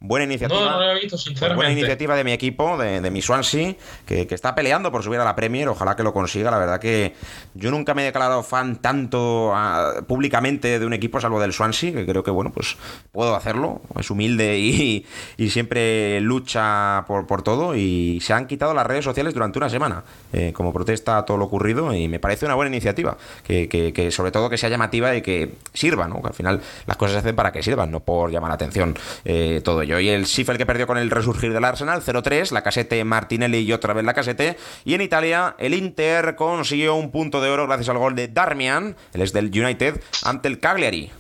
buena 0.02 0.24
iniciativa. 0.24 0.60
No, 0.60 0.70
no 0.72 0.80
lo 0.80 0.90
he 0.90 1.00
visto, 1.00 1.16
sinceramente. 1.16 1.56
Buena 1.56 1.72
iniciativa 1.72 2.16
de 2.16 2.24
mi 2.24 2.32
equipo, 2.32 2.76
de, 2.76 3.00
de 3.00 3.10
mi 3.10 3.22
Swansea, 3.22 3.74
que, 4.04 4.26
que, 4.26 4.34
está 4.34 4.54
peleando 4.54 4.92
por 4.92 5.02
subir 5.02 5.20
a 5.20 5.24
la 5.24 5.34
Premier. 5.34 5.68
Ojalá 5.68 5.96
que 5.96 6.02
lo 6.02 6.12
consiga. 6.12 6.50
La 6.50 6.58
verdad 6.58 6.80
que 6.80 7.14
yo 7.54 7.70
nunca 7.70 7.94
me 7.94 8.02
he 8.02 8.04
declarado 8.06 8.42
fan 8.42 8.76
tanto 8.76 9.52
ah, 9.54 10.02
públicamente 10.06 10.78
de 10.78 10.86
un 10.86 10.92
equipo, 10.92 11.20
salvo 11.20 11.40
del 11.40 11.52
Swansea, 11.52 11.92
que 11.92 12.06
creo 12.06 12.22
que, 12.22 12.30
bueno, 12.30 12.52
pues 12.52 12.76
puedo 13.12 13.34
hacerlo. 13.34 13.80
Es 13.98 14.10
humilde 14.10 14.58
y, 14.58 15.06
y 15.36 15.50
siempre 15.50 16.20
lucha 16.20 17.04
por, 17.06 17.26
por 17.26 17.42
todo 17.42 17.76
y 17.76 18.20
se 18.20 18.32
han 18.32 18.46
quitado 18.46 18.74
las 18.74 18.86
redes 18.86 19.04
sociales 19.04 19.34
durante 19.34 19.58
una 19.58 19.68
semana 19.68 20.04
eh, 20.32 20.52
como 20.52 20.72
protesta 20.72 21.18
a 21.18 21.24
todo 21.24 21.36
lo 21.36 21.44
ocurrido 21.44 21.94
y 21.94 22.08
me 22.08 22.18
parece 22.18 22.46
una 22.46 22.54
buena 22.54 22.70
iniciativa, 22.70 23.16
que, 23.44 24.08
sobre 24.10 24.30
todo 24.30 24.50
que 24.50 24.58
sea 24.58 24.68
llamativa 24.68 25.14
y 25.14 25.22
que 25.22 25.54
sirva, 25.72 26.08
¿no? 26.08 26.20
que 26.20 26.28
al 26.28 26.34
final 26.34 26.60
las 26.86 26.96
cosas 26.96 27.12
se 27.12 27.18
hacen 27.18 27.36
para 27.36 27.52
que 27.52 27.62
sirvan, 27.62 27.90
no 27.90 28.00
por 28.00 28.30
llamar 28.30 28.50
la 28.50 28.54
atención 28.54 28.96
eh, 29.24 29.60
todo 29.64 29.82
ello. 29.82 29.91
Y 30.00 30.08
el 30.08 30.26
Schiffel 30.26 30.58
que 30.58 30.66
perdió 30.66 30.86
con 30.86 30.98
el 30.98 31.10
resurgir 31.10 31.52
del 31.52 31.64
Arsenal, 31.64 32.02
0-3, 32.02 32.50
la 32.52 32.62
casete 32.62 33.02
Martinelli 33.04 33.58
y 33.58 33.72
otra 33.72 33.94
vez 33.94 34.04
la 34.04 34.14
casete. 34.14 34.56
Y 34.84 34.94
en 34.94 35.00
Italia, 35.00 35.56
el 35.58 35.74
Inter 35.74 36.34
consiguió 36.36 36.94
un 36.94 37.10
punto 37.10 37.40
de 37.40 37.50
oro 37.50 37.66
gracias 37.66 37.88
al 37.88 37.98
gol 37.98 38.14
de 38.14 38.28
Darmian, 38.28 38.96
el 39.12 39.22
es 39.22 39.32
del 39.32 39.46
United, 39.46 40.00
ante 40.24 40.48
el 40.48 40.60
Cagliari. 40.60 41.10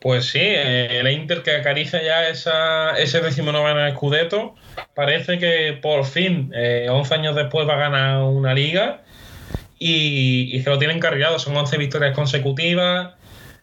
Pues 0.00 0.26
sí, 0.26 0.40
eh, 0.40 0.98
el 0.98 1.08
Inter 1.08 1.42
que 1.42 1.52
acaricia 1.52 2.02
ya 2.02 2.28
esa, 2.28 2.98
ese 2.98 3.20
decimonoveno 3.20 3.88
Scudetto. 3.92 4.56
Parece 4.94 5.38
que 5.38 5.78
por 5.80 6.04
fin, 6.04 6.50
eh, 6.54 6.88
11 6.90 7.14
años 7.14 7.36
después, 7.36 7.68
va 7.68 7.74
a 7.74 7.78
ganar 7.78 8.22
una 8.24 8.52
liga. 8.52 9.02
Y, 9.78 10.50
y 10.52 10.62
se 10.62 10.70
lo 10.70 10.78
tienen 10.78 10.98
cargado, 10.98 11.38
son 11.38 11.56
11 11.56 11.76
victorias 11.78 12.14
consecutivas. 12.14 13.14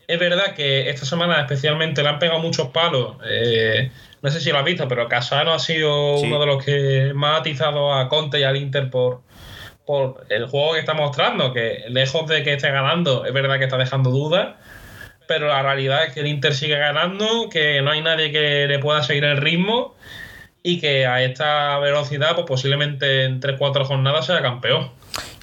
Es 0.09 0.19
verdad 0.19 0.55
que 0.55 0.89
esta 0.89 1.05
semana 1.05 1.39
especialmente 1.39 2.01
le 2.01 2.09
han 2.09 2.17
pegado 2.19 2.39
muchos 2.39 2.69
palos. 2.69 3.17
Eh, 3.29 3.91
no 4.23 4.31
sé 4.31 4.41
si 4.41 4.51
lo 4.51 4.57
has 4.57 4.65
visto, 4.65 4.87
pero 4.87 5.07
Casano 5.07 5.53
ha 5.53 5.59
sido 5.59 6.17
Sí. 6.17 6.25
uno 6.25 6.39
de 6.39 6.45
los 6.47 6.63
que 6.65 7.11
más 7.13 7.35
ha 7.35 7.39
atizado 7.41 7.93
a 7.93 8.09
Conte 8.09 8.39
y 8.39 8.43
al 8.43 8.57
Inter 8.57 8.89
por, 8.89 9.21
por 9.85 10.25
el 10.29 10.47
juego 10.47 10.73
que 10.73 10.79
está 10.79 10.93
mostrando, 10.95 11.53
que 11.53 11.83
lejos 11.89 12.27
de 12.27 12.41
que 12.43 12.53
esté 12.53 12.71
ganando, 12.71 13.23
es 13.25 13.33
verdad 13.33 13.59
que 13.59 13.65
está 13.65 13.77
dejando 13.77 14.09
dudas, 14.09 14.55
pero 15.27 15.47
la 15.47 15.61
realidad 15.61 16.03
es 16.05 16.13
que 16.13 16.21
el 16.21 16.27
Inter 16.27 16.55
sigue 16.55 16.77
ganando, 16.77 17.47
que 17.49 17.81
no 17.83 17.91
hay 17.91 18.01
nadie 18.01 18.31
que 18.31 18.65
le 18.67 18.79
pueda 18.79 19.03
seguir 19.03 19.25
el 19.25 19.37
ritmo 19.37 19.95
y 20.63 20.79
que 20.81 21.05
a 21.05 21.21
esta 21.23 21.77
velocidad, 21.77 22.33
pues 22.33 22.47
posiblemente 22.47 23.25
en 23.25 23.39
3-4 23.39 23.85
jornadas 23.85 24.25
sea 24.25 24.41
campeón. 24.41 24.89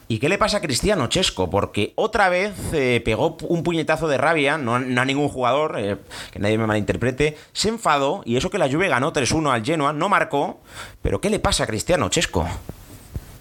¿Y 0.09 0.19
qué 0.19 0.29
le 0.29 0.39
pasa 0.39 0.59
a 0.59 0.61
Cristiano 0.61 1.09
Chesco? 1.09 1.51
Porque 1.51 1.93
otra 1.97 2.29
vez 2.29 2.53
eh, 2.73 3.01
pegó 3.05 3.37
un 3.43 3.63
puñetazo 3.65 4.07
de 4.07 4.19
rabia, 4.19 4.57
no, 4.57 4.79
no 4.79 5.01
a 5.01 5.05
ningún 5.05 5.29
jugador, 5.29 5.77
eh, 5.79 5.97
que 6.33 6.39
nadie 6.39 6.59
me 6.59 6.67
malinterprete, 6.67 7.37
se 7.53 7.69
enfadó 7.69 8.23
y 8.25 8.37
eso 8.37 8.49
que 8.49 8.59
la 8.59 8.71
Juve 8.71 8.89
ganó 8.89 9.13
3-1 9.13 9.53
al 9.53 9.65
Genoa, 9.65 9.93
no 9.93 10.09
marcó. 10.09 10.61
Pero 11.03 11.21
¿qué 11.21 11.29
le 11.29 11.41
pasa 11.41 11.65
a 11.65 11.67
Cristiano 11.67 12.09
Chesco? 12.09 12.47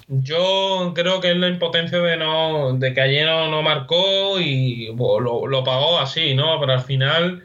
Yo 0.08 0.92
creo 0.96 1.20
que 1.20 1.32
es 1.32 1.38
la 1.38 1.50
impotencia 1.50 2.00
de 2.00 2.18
no 2.18 2.74
de 2.74 2.94
que 2.94 3.02
ayer 3.02 3.26
no, 3.28 3.48
no 3.50 3.62
marcó 3.62 4.40
y 4.40 4.88
lo, 4.96 5.48
lo 5.48 5.64
pagó 5.64 6.00
así, 6.00 6.36
¿no? 6.36 6.60
Pero 6.60 6.74
al 6.74 6.82
final 6.82 7.44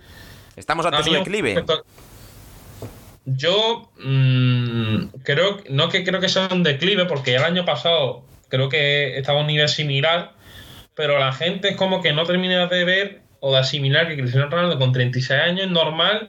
Estamos 0.60 0.84
ante 0.84 1.02
su 1.02 1.12
declive. 1.12 1.64
Yo 3.24 3.90
mm, 3.98 5.06
creo, 5.22 5.58
no 5.70 5.88
que 5.88 6.04
creo 6.04 6.20
que 6.20 6.28
sea 6.28 6.48
un 6.52 6.62
declive, 6.62 7.06
porque 7.06 7.34
el 7.34 7.44
año 7.44 7.64
pasado 7.64 8.24
creo 8.50 8.68
que 8.68 9.16
estaba 9.16 9.38
a 9.38 9.42
un 9.42 9.46
nivel 9.46 9.68
similar, 9.68 10.32
pero 10.94 11.18
la 11.18 11.32
gente 11.32 11.70
es 11.70 11.76
como 11.76 12.02
que 12.02 12.12
no 12.12 12.24
termina 12.24 12.66
de 12.66 12.84
ver 12.84 13.20
o 13.40 13.52
de 13.52 13.58
asimilar 13.58 14.06
que 14.06 14.16
Cristiano 14.16 14.50
Ronaldo 14.50 14.78
con 14.78 14.92
36 14.92 15.40
años 15.40 15.66
es 15.66 15.70
normal 15.70 16.28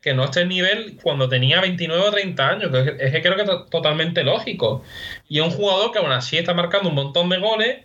que 0.00 0.14
no 0.14 0.24
esté 0.24 0.42
en 0.42 0.48
nivel 0.48 0.98
cuando 1.02 1.28
tenía 1.28 1.60
29 1.60 2.02
o 2.08 2.10
30 2.10 2.48
años, 2.48 2.70
es 2.98 3.12
que 3.12 3.22
creo 3.22 3.36
que 3.36 3.42
es 3.42 3.70
totalmente 3.70 4.22
lógico. 4.22 4.82
Y 5.28 5.38
es 5.38 5.44
un 5.44 5.50
jugador 5.50 5.92
que 5.92 5.98
aún 5.98 6.12
así 6.12 6.38
está 6.38 6.54
marcando 6.54 6.88
un 6.88 6.94
montón 6.94 7.28
de 7.28 7.38
goles, 7.38 7.78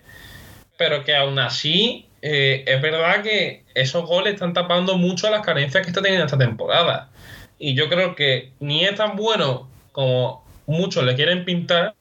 pero 0.78 1.04
que 1.04 1.16
aún 1.16 1.40
así 1.40 2.08
eh, 2.22 2.64
es 2.68 2.82
verdad 2.82 3.24
que 3.24 3.64
esos 3.74 4.06
goles 4.06 4.36
están 4.36 4.54
tapando 4.54 4.98
mucho 4.98 5.30
las 5.30 5.46
carencias 5.46 5.84
que 5.84 5.90
está 5.90 6.02
teniendo 6.02 6.26
esta 6.26 6.38
temporada. 6.38 7.10
Y 7.58 7.76
yo 7.76 7.90
creo 7.90 8.16
que 8.16 8.52
ni 8.60 8.86
es 8.86 8.96
tan 8.96 9.16
bueno 9.16 9.68
como 9.92 10.44
muchos 10.66 11.04
le 11.04 11.16
quieren 11.16 11.46
pintar, 11.46 11.96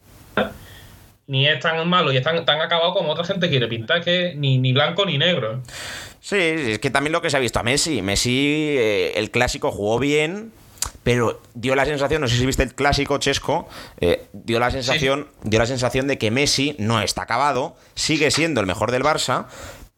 ni 1.26 1.46
es 1.46 1.60
tan 1.60 1.88
malo 1.88 2.12
y 2.12 2.16
es 2.16 2.22
tan, 2.22 2.44
tan 2.44 2.60
acabado 2.60 2.92
como 2.94 3.12
otra 3.12 3.24
gente 3.24 3.48
quiere 3.48 3.68
pintar, 3.68 4.02
que 4.02 4.34
ni, 4.36 4.58
ni 4.58 4.72
blanco 4.72 5.06
ni 5.06 5.18
negro. 5.18 5.62
Sí, 6.20 6.36
es 6.36 6.78
que 6.78 6.90
también 6.90 7.12
lo 7.12 7.20
que 7.20 7.30
se 7.30 7.36
ha 7.36 7.40
visto 7.40 7.58
a 7.58 7.62
Messi. 7.62 8.00
Messi, 8.00 8.76
eh, 8.78 9.12
el 9.16 9.30
clásico 9.30 9.72
jugó 9.72 9.98
bien, 9.98 10.52
pero 11.02 11.40
dio 11.54 11.74
la 11.74 11.84
sensación, 11.84 12.20
no 12.20 12.28
sé 12.28 12.36
si 12.36 12.46
viste 12.46 12.62
el 12.62 12.74
clásico 12.74 13.18
Chesco, 13.18 13.68
eh, 14.00 14.26
dio 14.32 14.60
la 14.60 14.70
sensación, 14.70 15.28
dio 15.42 15.58
la 15.58 15.66
sensación 15.66 16.06
de 16.06 16.18
que 16.18 16.30
Messi 16.30 16.76
no 16.78 17.00
está 17.00 17.22
acabado, 17.22 17.76
sigue 17.94 18.30
siendo 18.30 18.60
el 18.60 18.66
mejor 18.66 18.92
del 18.92 19.02
Barça, 19.02 19.46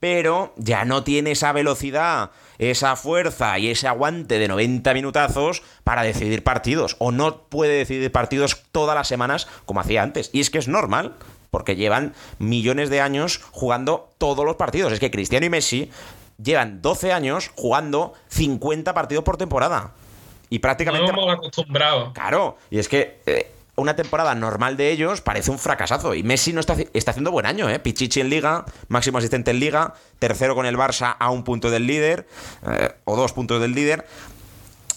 pero 0.05 0.53
ya 0.59 0.85
no 0.85 1.03
tiene 1.03 1.31
esa 1.31 1.53
velocidad, 1.53 2.31
esa 2.59 2.95
fuerza 2.95 3.59
y 3.59 3.71
ese 3.71 3.89
aguante 3.89 4.39
de 4.39 4.49
90 4.49 4.93
minutazos 4.93 5.63
para 5.83 6.03
decidir 6.03 6.45
partidos. 6.45 6.97
O 6.99 7.11
no 7.11 7.45
puede 7.45 7.79
decidir 7.79 8.13
partidos 8.13 8.65
todas 8.71 8.95
las 8.95 9.09
semanas 9.09 9.49
como 9.65 9.81
hacía 9.81 10.03
antes. 10.03 10.29
Y 10.35 10.41
es 10.41 10.51
que 10.51 10.59
es 10.59 10.69
normal, 10.69 11.15
porque 11.51 11.75
llevan 11.77 12.13
millones 12.39 12.91
de 12.91 13.01
años 13.01 13.41
jugando 13.51 14.11
todos 14.19 14.45
los 14.45 14.57
partidos. 14.57 14.93
Es 14.93 15.01
que 15.01 15.11
Cristiano 15.11 15.47
y 15.47 15.49
Messi 15.49 15.91
llevan 16.37 16.83
12 16.83 17.11
años 17.11 17.51
jugando 17.55 18.13
50 18.29 18.93
partidos 18.93 19.25
por 19.25 19.39
temporada. 19.39 19.93
Y 20.51 20.57
No 20.57 20.61
prácticamente... 20.61 21.13
hemos 21.13 21.33
acostumbrado. 21.33 22.13
Claro, 22.13 22.59
y 22.69 22.79
es 22.79 22.91
que 22.91 23.23
eh, 23.25 23.51
una 23.77 23.97
temporada 23.97 24.35
normal 24.35 24.77
de 24.77 24.91
ellos 24.91 25.21
parece 25.21 25.51
un 25.51 25.59
fracasazo. 25.59 26.15
Y 26.15 26.23
Messi 26.23 26.53
no 26.53 26.61
está, 26.61 26.77
está 26.93 27.11
haciendo 27.11 27.31
buen 27.33 27.47
año, 27.47 27.69
¿eh? 27.69 27.79
Pichichi 27.79 28.21
en 28.21 28.31
Liga, 28.31 28.65
máximo 28.89 29.19
asistente 29.19 29.51
en 29.51 29.61
Liga, 29.61 29.95
tercero 30.19 30.55
con 30.55 30.67
el 30.67 30.77
Barça 30.77 31.17
a 31.19 31.31
un 31.31 31.45
punto 31.45 31.71
del 31.71 31.87
líder, 31.87 32.27
eh, 32.67 32.93
o 33.05 33.17
dos 33.17 33.33
puntos 33.33 33.61
del 33.61 33.73
líder. 33.75 34.07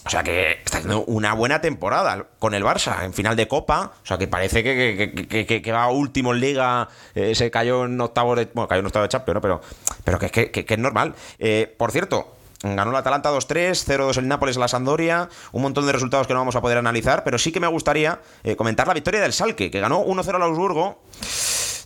O 0.06 0.10
sea 0.10 0.24
que 0.24 0.52
está 0.64 0.78
haciendo 0.78 1.04
una 1.04 1.34
buena 1.34 1.60
temporada 1.60 2.28
con 2.40 2.54
el 2.54 2.64
Barça 2.64 3.04
en 3.04 3.14
final 3.14 3.36
de 3.36 3.50
Copa. 3.50 3.92
O 4.02 4.06
sea 4.06 4.18
que 4.18 4.28
parece 4.28 4.64
que, 4.64 5.62
que- 5.62 5.72
va 5.74 5.90
último 5.90 6.34
en 6.34 6.40
Liga. 6.40 6.88
eh, 7.14 7.36
se 7.36 7.52
cayó 7.52 7.84
en 7.84 8.00
octavo 8.00 8.34
de. 8.36 8.48
Bueno, 8.54 8.70
cayó 8.70 8.80
en 8.80 8.86
octavo 8.86 9.04
de 9.04 9.10
Champions, 9.10 9.36
¿no? 9.36 9.42
Pero, 9.42 9.62
pero 10.06 10.18
que 10.20 10.66
es 10.66 10.80
normal. 10.80 11.14
Eh, 11.40 11.76
por 11.78 11.92
cierto. 11.92 12.37
Ganó 12.64 12.90
el 12.92 12.98
Atalanta 12.98 13.32
2-3, 13.32 13.86
0-2 13.86 14.18
el 14.18 14.28
Nápoles 14.28 14.58
a 14.58 14.62
la 14.62 14.68
Sandoria, 14.68 15.30
un 15.52 15.62
montón 15.62 15.86
de 15.86 15.92
resultados 15.92 16.26
que 16.28 16.34
no 16.34 16.40
vamos 16.40 16.56
a 16.56 16.62
poder 16.62 16.78
analizar, 16.80 17.24
pero 17.24 17.38
sí 17.38 17.52
que 17.52 17.60
me 17.60 17.68
gustaría 17.68 18.20
eh, 18.44 18.56
comentar 18.56 18.88
la 18.88 18.94
victoria 18.96 19.22
del 19.22 19.32
Salque, 19.34 19.70
que 19.70 19.80
ganó 19.80 20.04
1-0 20.04 20.36
al 20.36 20.42
Augsburgo. 20.42 21.02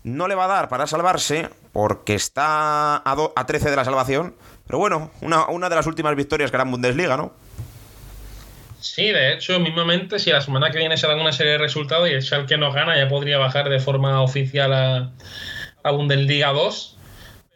No 0.04 0.28
le 0.28 0.34
va 0.36 0.46
a 0.46 0.48
dar 0.48 0.70
para 0.70 0.88
salvarse, 0.88 1.50
porque 1.74 2.16
está 2.16 3.02
a, 3.08 3.16
do- 3.16 3.34
a 3.36 3.46
13 3.46 3.70
de 3.70 3.76
la 3.76 3.86
salvación. 3.86 4.36
Pero 4.66 4.80
bueno, 4.80 5.12
una, 5.22 5.46
una 5.48 5.68
de 5.70 5.76
las 5.76 5.86
últimas 5.88 6.16
victorias 6.16 6.50
que 6.50 6.58
hará 6.58 6.64
en 6.64 6.72
Bundesliga, 6.72 7.18
¿no? 7.18 7.34
Sí, 8.80 9.10
de 9.12 9.34
hecho, 9.34 9.60
mismamente, 9.60 10.18
si 10.18 10.32
la 10.32 10.42
semana 10.42 10.72
que 10.72 10.80
viene 10.80 10.98
se 10.98 11.06
dan 11.08 11.20
una 11.20 11.32
serie 11.34 11.52
de 11.52 11.58
resultados 11.60 12.10
y 12.10 12.14
el 12.14 12.24
Schalke 12.24 12.58
nos 12.58 12.74
gana, 12.74 12.98
ya 12.98 13.08
podría 13.08 13.38
bajar 13.38 13.70
de 13.70 13.80
forma 13.80 14.22
oficial 14.24 14.74
a, 14.74 15.12
a 15.84 15.92
Bundesliga 15.92 16.48
2. 16.52 16.98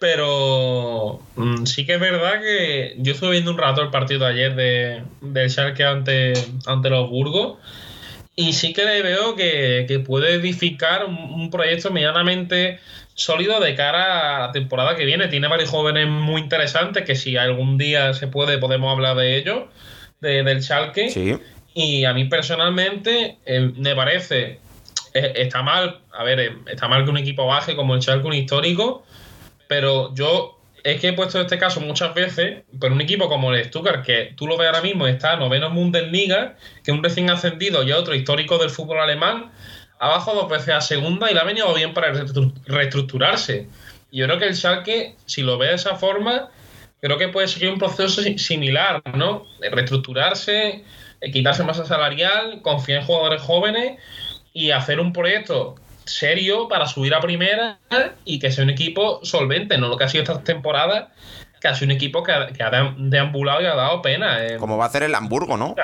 Pero 0.06 1.20
mm, 1.36 1.66
sí 1.66 1.84
que 1.84 1.96
es 1.96 2.00
verdad 2.00 2.40
que 2.40 2.94
yo 3.00 3.14
estuve 3.14 3.32
viendo 3.32 3.50
un 3.50 3.58
rato 3.58 3.82
el 3.82 3.90
partido 3.90 4.20
de 4.20 4.32
ayer 4.34 4.56
de, 4.56 5.02
del 5.22 5.50
Schalke 5.50 5.84
ante, 5.84 6.34
ante 6.68 6.92
los 6.92 7.10
Burgos 7.10 7.58
y 8.36 8.54
sí 8.54 8.72
que 8.72 8.86
le 8.86 9.02
veo 9.02 9.36
que, 9.36 9.86
que 9.88 9.98
puede 9.98 10.36
edificar 10.36 11.06
un, 11.06 11.18
un, 11.18 11.50
proyecto 11.50 11.90
medianamente 11.90 12.80
sólido 13.16 13.60
de 13.60 13.74
cara 13.74 14.36
a 14.36 14.40
la 14.42 14.52
temporada 14.52 14.96
que 14.96 15.06
viene. 15.06 15.28
Tiene 15.28 15.48
varios 15.48 15.72
jóvenes 15.72 16.08
muy 16.08 16.40
interesantes 16.40 17.04
que 17.04 17.16
si 17.16 17.36
algún 17.36 17.80
día 17.80 18.14
se 18.14 18.28
puede 18.28 18.60
podemos 18.60 18.92
hablar 18.92 19.18
de 19.18 19.38
ellos, 19.38 19.64
de, 20.22 20.44
del 20.44 20.62
Schalke. 20.62 21.10
Sí. 21.10 21.36
Y 21.74 22.06
a 22.06 22.14
mí 22.14 22.26
personalmente 22.26 23.40
eh, 23.48 23.72
me 23.76 23.96
parece, 23.96 24.60
eh, 25.16 25.34
está 25.38 25.64
mal, 25.64 26.02
a 26.14 26.24
ver, 26.24 26.40
eh, 26.40 26.52
está 26.68 26.88
mal 26.88 27.06
que 27.06 27.10
un 27.10 27.18
equipo 27.18 27.48
baje 27.48 27.76
como 27.76 27.96
el 27.96 28.04
Schalke, 28.04 28.28
un 28.28 28.34
histórico, 28.34 29.04
pero 29.68 30.14
yo 30.14 30.56
es 30.86 31.02
que 31.02 31.08
he 31.08 31.14
puesto 31.14 31.42
este 31.42 31.58
caso 31.58 31.82
muchas 31.82 32.14
veces, 32.14 32.64
pero 32.80 32.94
un 32.94 33.02
equipo 33.02 33.28
como 33.28 33.52
el 33.52 33.66
Stuttgart, 33.66 34.06
que 34.06 34.34
tú 34.36 34.46
lo 34.46 34.56
ves 34.56 34.68
ahora 34.68 34.82
mismo, 34.82 35.08
está 35.08 35.36
noveno 35.36 35.68
en 35.68 35.76
Bundesliga, 35.76 36.58
que 36.84 36.92
un 36.92 37.04
recién 37.04 37.30
ascendido 37.32 37.82
y 37.82 37.92
otro 37.92 38.14
histórico 38.14 38.60
del 38.60 38.70
fútbol 38.70 39.00
alemán, 39.00 39.52
abajo 40.00 40.36
dos 40.36 40.48
veces 40.48 40.70
a 40.70 40.82
segunda 40.82 41.32
y 41.32 41.34
le 41.34 41.40
ha 41.40 41.44
venido 41.44 41.74
bien 41.74 41.96
para 41.96 42.14
reestructurarse. 42.68 43.68
Yo 44.12 44.26
creo 44.26 44.38
que 44.38 44.46
el 44.46 44.56
Schalke, 44.56 45.16
si 45.26 45.42
lo 45.42 45.58
ve 45.58 45.70
de 45.70 45.74
esa 45.74 45.96
forma, 45.96 46.52
creo 47.02 47.18
que 47.18 47.30
puede 47.30 47.48
seguir 47.48 47.70
un 47.70 47.80
proceso 47.80 48.22
similar, 48.38 49.02
¿no? 49.16 49.48
Reestructurarse, 49.60 50.84
quitarse 51.34 51.64
masa 51.64 51.86
salarial, 51.86 52.62
confiar 52.62 53.00
en 53.00 53.06
jugadores 53.08 53.42
jóvenes 53.42 54.00
y 54.54 54.70
hacer 54.70 55.00
un 55.00 55.14
proyecto 55.14 55.76
serio 56.06 56.68
para 56.68 56.88
subir 56.88 57.14
a 57.14 57.20
primera 57.20 57.80
y 58.24 58.40
que 58.40 58.52
sea 58.52 58.64
un 58.64 58.70
equipo 58.70 59.20
solvente, 59.24 59.78
no 59.78 59.88
lo 59.88 59.98
que 59.98 60.04
ha 60.04 60.10
sido 60.10 60.24
esta 60.24 60.44
temporada, 60.44 61.12
que 61.60 61.68
ha 61.68 61.76
sido 61.76 61.88
un 61.88 61.92
equipo 61.92 62.24
que 62.24 62.32
ha, 62.32 62.48
que 62.48 62.64
ha 62.64 62.94
deambulado 62.98 63.62
y 63.62 63.66
ha 63.66 63.76
dado 63.76 64.02
pena. 64.02 64.46
Eh. 64.46 64.58
Como 64.58 64.78
va 64.78 64.86
a 64.86 64.88
hacer 64.88 65.04
el 65.04 65.16
Hamburgo, 65.16 65.58
¿no? 65.58 65.76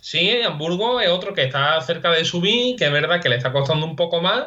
Sí, 0.00 0.42
Hamburgo 0.42 1.00
es 1.00 1.10
otro 1.10 1.34
que 1.34 1.44
está 1.44 1.80
cerca 1.82 2.10
de 2.10 2.24
subir, 2.24 2.76
que 2.76 2.86
es 2.86 2.92
verdad 2.92 3.20
que 3.20 3.28
le 3.28 3.36
está 3.36 3.52
costando 3.52 3.84
un 3.84 3.96
poco 3.96 4.20
más, 4.20 4.46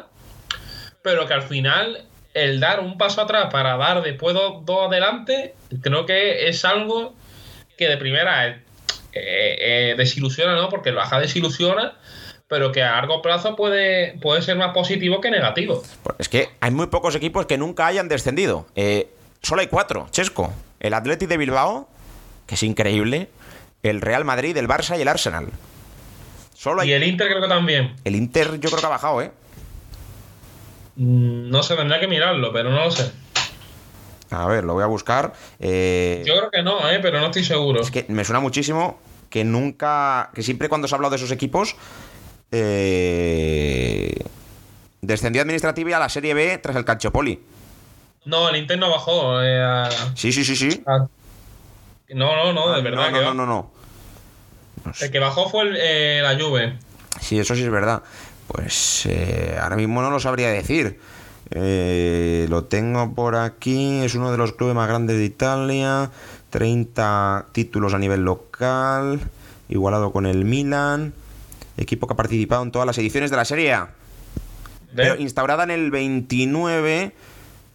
pero 1.02 1.26
que 1.26 1.34
al 1.34 1.42
final 1.42 2.04
el 2.34 2.58
dar 2.58 2.80
un 2.80 2.98
paso 2.98 3.20
atrás 3.20 3.48
para 3.50 3.76
dar 3.76 4.02
después 4.02 4.34
dos, 4.34 4.64
dos 4.64 4.88
adelante, 4.88 5.54
creo 5.80 6.04
que 6.04 6.48
es 6.48 6.64
algo 6.64 7.14
que 7.78 7.88
de 7.88 7.96
primera 7.96 8.48
eh, 8.48 8.62
eh, 9.12 9.94
desilusiona, 9.96 10.54
¿no? 10.54 10.68
Porque 10.68 10.88
el 10.88 10.96
baja 10.96 11.20
desilusiona, 11.20 11.94
pero 12.54 12.70
que 12.70 12.84
a 12.84 12.92
largo 12.92 13.20
plazo 13.20 13.56
puede, 13.56 14.16
puede 14.22 14.40
ser 14.40 14.56
más 14.56 14.72
positivo 14.72 15.20
que 15.20 15.28
negativo. 15.28 15.82
Pues 16.04 16.14
es 16.20 16.28
que 16.28 16.50
hay 16.60 16.70
muy 16.70 16.86
pocos 16.86 17.16
equipos 17.16 17.46
que 17.46 17.58
nunca 17.58 17.88
hayan 17.88 18.06
descendido. 18.06 18.68
Eh, 18.76 19.08
solo 19.42 19.60
hay 19.60 19.66
cuatro, 19.66 20.06
Chesco. 20.12 20.52
El 20.78 20.94
Athletic 20.94 21.28
de 21.28 21.36
Bilbao, 21.36 21.88
que 22.46 22.54
es 22.54 22.62
increíble, 22.62 23.28
el 23.82 24.00
Real 24.00 24.24
Madrid, 24.24 24.56
el 24.56 24.68
Barça 24.68 24.96
y 24.96 25.02
el 25.02 25.08
Arsenal. 25.08 25.48
Solo 26.54 26.82
hay... 26.82 26.90
Y 26.90 26.92
el 26.92 27.02
Inter 27.02 27.26
creo 27.26 27.42
que 27.42 27.48
también. 27.48 27.96
El 28.04 28.14
Inter 28.14 28.60
yo 28.60 28.70
creo 28.70 28.78
que 28.78 28.86
ha 28.86 28.90
bajado, 28.90 29.20
¿eh? 29.20 29.32
Mm, 30.94 31.50
No 31.50 31.60
sé, 31.64 31.74
tendría 31.74 31.98
que 31.98 32.06
mirarlo, 32.06 32.52
pero 32.52 32.70
no 32.70 32.84
lo 32.84 32.90
sé. 32.92 33.10
A 34.30 34.46
ver, 34.46 34.62
lo 34.62 34.74
voy 34.74 34.84
a 34.84 34.86
buscar. 34.86 35.32
Eh... 35.58 36.22
Yo 36.24 36.36
creo 36.36 36.50
que 36.52 36.62
no, 36.62 36.88
¿eh? 36.88 37.00
pero 37.02 37.18
no 37.18 37.26
estoy 37.26 37.42
seguro. 37.42 37.80
Es 37.80 37.90
que 37.90 38.06
me 38.08 38.24
suena 38.24 38.38
muchísimo 38.38 39.00
que 39.28 39.42
nunca, 39.42 40.30
que 40.36 40.44
siempre 40.44 40.68
cuando 40.68 40.86
se 40.86 40.94
ha 40.94 40.96
hablado 40.96 41.10
de 41.10 41.16
esos 41.16 41.32
equipos, 41.32 41.74
eh, 42.52 44.14
descendió 45.00 45.42
administrativa 45.42 45.96
a 45.96 46.00
la 46.00 46.08
Serie 46.08 46.34
B 46.34 46.58
tras 46.58 46.76
el 46.76 46.84
Calciopoli. 46.84 47.40
No, 48.24 48.48
el 48.48 48.56
Inter 48.56 48.78
no 48.78 48.90
bajó. 48.90 49.42
Eh, 49.42 49.62
a... 49.62 49.88
Sí, 50.14 50.32
sí, 50.32 50.44
sí, 50.44 50.56
sí. 50.56 50.82
a... 50.86 51.06
No, 52.14 52.36
no, 52.36 52.52
no, 52.52 52.70
de 52.70 52.78
Ah, 52.78 52.82
verdad. 52.82 53.10
no, 53.10 53.18
que 53.18 53.24
no, 53.24 53.28
va. 53.28 53.34
no, 53.34 53.46
no, 53.46 53.70
no. 54.84 54.92
El 55.00 55.10
que 55.10 55.18
bajó 55.18 55.48
fue 55.48 55.62
el, 55.62 55.76
eh, 55.78 56.20
la 56.22 56.38
Juve. 56.38 56.78
Sí, 57.20 57.38
eso 57.38 57.54
sí 57.54 57.62
es 57.62 57.70
verdad. 57.70 58.02
Pues 58.48 59.06
eh, 59.06 59.56
ahora 59.60 59.76
mismo 59.76 60.02
no 60.02 60.10
lo 60.10 60.20
sabría 60.20 60.48
decir. 60.50 61.00
Lo 61.50 62.64
tengo 62.64 63.14
por 63.14 63.36
aquí. 63.36 64.00
Es 64.04 64.14
uno 64.14 64.30
de 64.30 64.36
los 64.38 64.52
clubes 64.52 64.74
más 64.74 64.88
grandes 64.88 65.16
de 65.18 65.24
Italia. 65.24 66.10
30 66.50 67.46
títulos 67.52 67.94
a 67.94 67.98
nivel 67.98 68.22
local. 68.24 69.20
Igualado 69.68 70.12
con 70.12 70.26
el 70.26 70.44
Milan. 70.44 71.14
Equipo 71.76 72.06
que 72.06 72.12
ha 72.12 72.16
participado 72.16 72.62
en 72.62 72.72
todas 72.72 72.86
las 72.86 72.98
ediciones 72.98 73.30
de 73.30 73.36
la 73.36 73.44
Serie 73.44 73.72
A. 73.72 73.90
Pero 74.94 75.16
instaurada 75.16 75.64
en 75.64 75.70
el 75.72 75.90
29. 75.90 77.02
eh, 77.02 77.12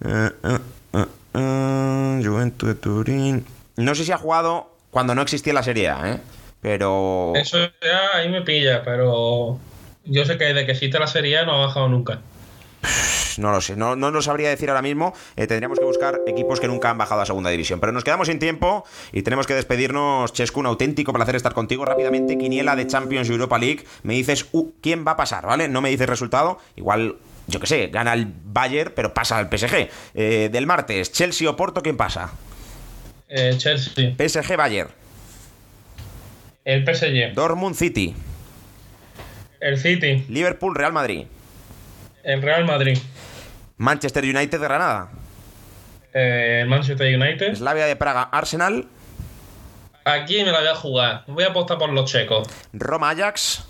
eh, 0.05 0.57
eh, 0.93 1.05
eh, 1.33 2.21
Juventus 2.23 2.69
de 2.69 2.75
Turín. 2.75 3.45
No 3.75 3.95
sé 3.95 4.05
si 4.05 4.11
ha 4.11 4.17
jugado 4.17 4.71
cuando 4.91 5.15
no 5.15 5.21
existía 5.21 5.53
la 5.53 5.63
Serie 5.63 5.89
A, 5.89 6.13
¿eh? 6.13 6.19
Pero. 6.61 7.33
Eso 7.35 7.57
ya 7.57 8.17
ahí 8.17 8.29
me 8.29 8.41
pilla, 8.41 8.83
pero 8.83 9.59
yo 10.05 10.25
sé 10.25 10.37
que 10.37 10.45
desde 10.45 10.65
que 10.65 10.71
existe 10.73 10.99
la 10.99 11.07
Serie 11.07 11.39
A 11.39 11.45
no 11.45 11.53
ha 11.53 11.67
bajado 11.67 11.87
nunca. 11.87 12.19
No 13.37 13.51
lo 13.51 13.61
sé, 13.61 13.75
no, 13.75 13.95
no 13.95 14.11
lo 14.11 14.21
sabría 14.21 14.49
decir 14.49 14.69
ahora 14.69 14.81
mismo. 14.81 15.13
Eh, 15.35 15.47
tendríamos 15.47 15.79
que 15.79 15.85
buscar 15.85 16.19
equipos 16.27 16.59
que 16.59 16.67
nunca 16.67 16.89
han 16.89 16.97
bajado 16.97 17.21
a 17.21 17.25
segunda 17.25 17.49
división. 17.49 17.79
Pero 17.79 17.91
nos 17.91 18.03
quedamos 18.03 18.27
sin 18.27 18.39
tiempo 18.39 18.83
y 19.13 19.21
tenemos 19.21 19.47
que 19.47 19.53
despedirnos. 19.53 20.33
Chesco, 20.33 20.59
un 20.59 20.65
auténtico 20.65 21.13
placer 21.13 21.35
estar 21.35 21.53
contigo. 21.53 21.85
Rápidamente, 21.85 22.37
Quiniela 22.37 22.75
de 22.75 22.87
Champions 22.87 23.29
Europa 23.29 23.57
League. 23.57 23.85
Me 24.03 24.13
dices 24.13 24.47
uh, 24.51 24.71
quién 24.81 25.05
va 25.07 25.11
a 25.11 25.17
pasar, 25.17 25.45
¿vale? 25.45 25.69
No 25.69 25.81
me 25.81 25.89
dices 25.89 26.07
resultado. 26.09 26.59
Igual, 26.75 27.15
yo 27.47 27.59
qué 27.59 27.67
sé, 27.67 27.87
gana 27.87 28.13
el 28.13 28.27
Bayern, 28.45 28.91
pero 28.95 29.13
pasa 29.13 29.37
al 29.37 29.49
PSG. 29.49 29.89
Eh, 30.15 30.49
del 30.51 30.65
martes, 30.67 31.11
Chelsea 31.11 31.49
o 31.49 31.55
Porto, 31.55 31.81
¿quién 31.81 31.95
pasa? 31.97 32.31
Eh, 33.29 33.53
Chelsea, 33.57 34.15
PSG 34.17 34.57
Bayern. 34.57 34.89
el 36.65 36.83
PSG, 36.83 37.33
Dortmund 37.35 37.75
City. 37.75 38.15
el 39.61 39.77
City, 39.77 40.25
Liverpool 40.29 40.75
Real 40.75 40.93
Madrid. 40.93 41.25
El 42.23 42.41
Real 42.41 42.65
Madrid, 42.65 42.97
Manchester 43.77 44.23
United 44.23 44.59
Granada. 44.59 45.09
eh, 46.13 46.65
Manchester 46.67 47.13
United. 47.15 47.55
Slavia 47.55 47.85
de 47.85 47.95
Praga 47.95 48.23
Arsenal. 48.23 48.87
Aquí 50.05 50.43
me 50.43 50.51
la 50.51 50.59
voy 50.59 50.67
a 50.69 50.75
jugar. 50.75 51.23
Voy 51.27 51.43
a 51.43 51.47
apostar 51.47 51.77
por 51.77 51.89
los 51.91 52.11
checos. 52.11 52.47
Roma 52.73 53.11
Ajax. 53.11 53.65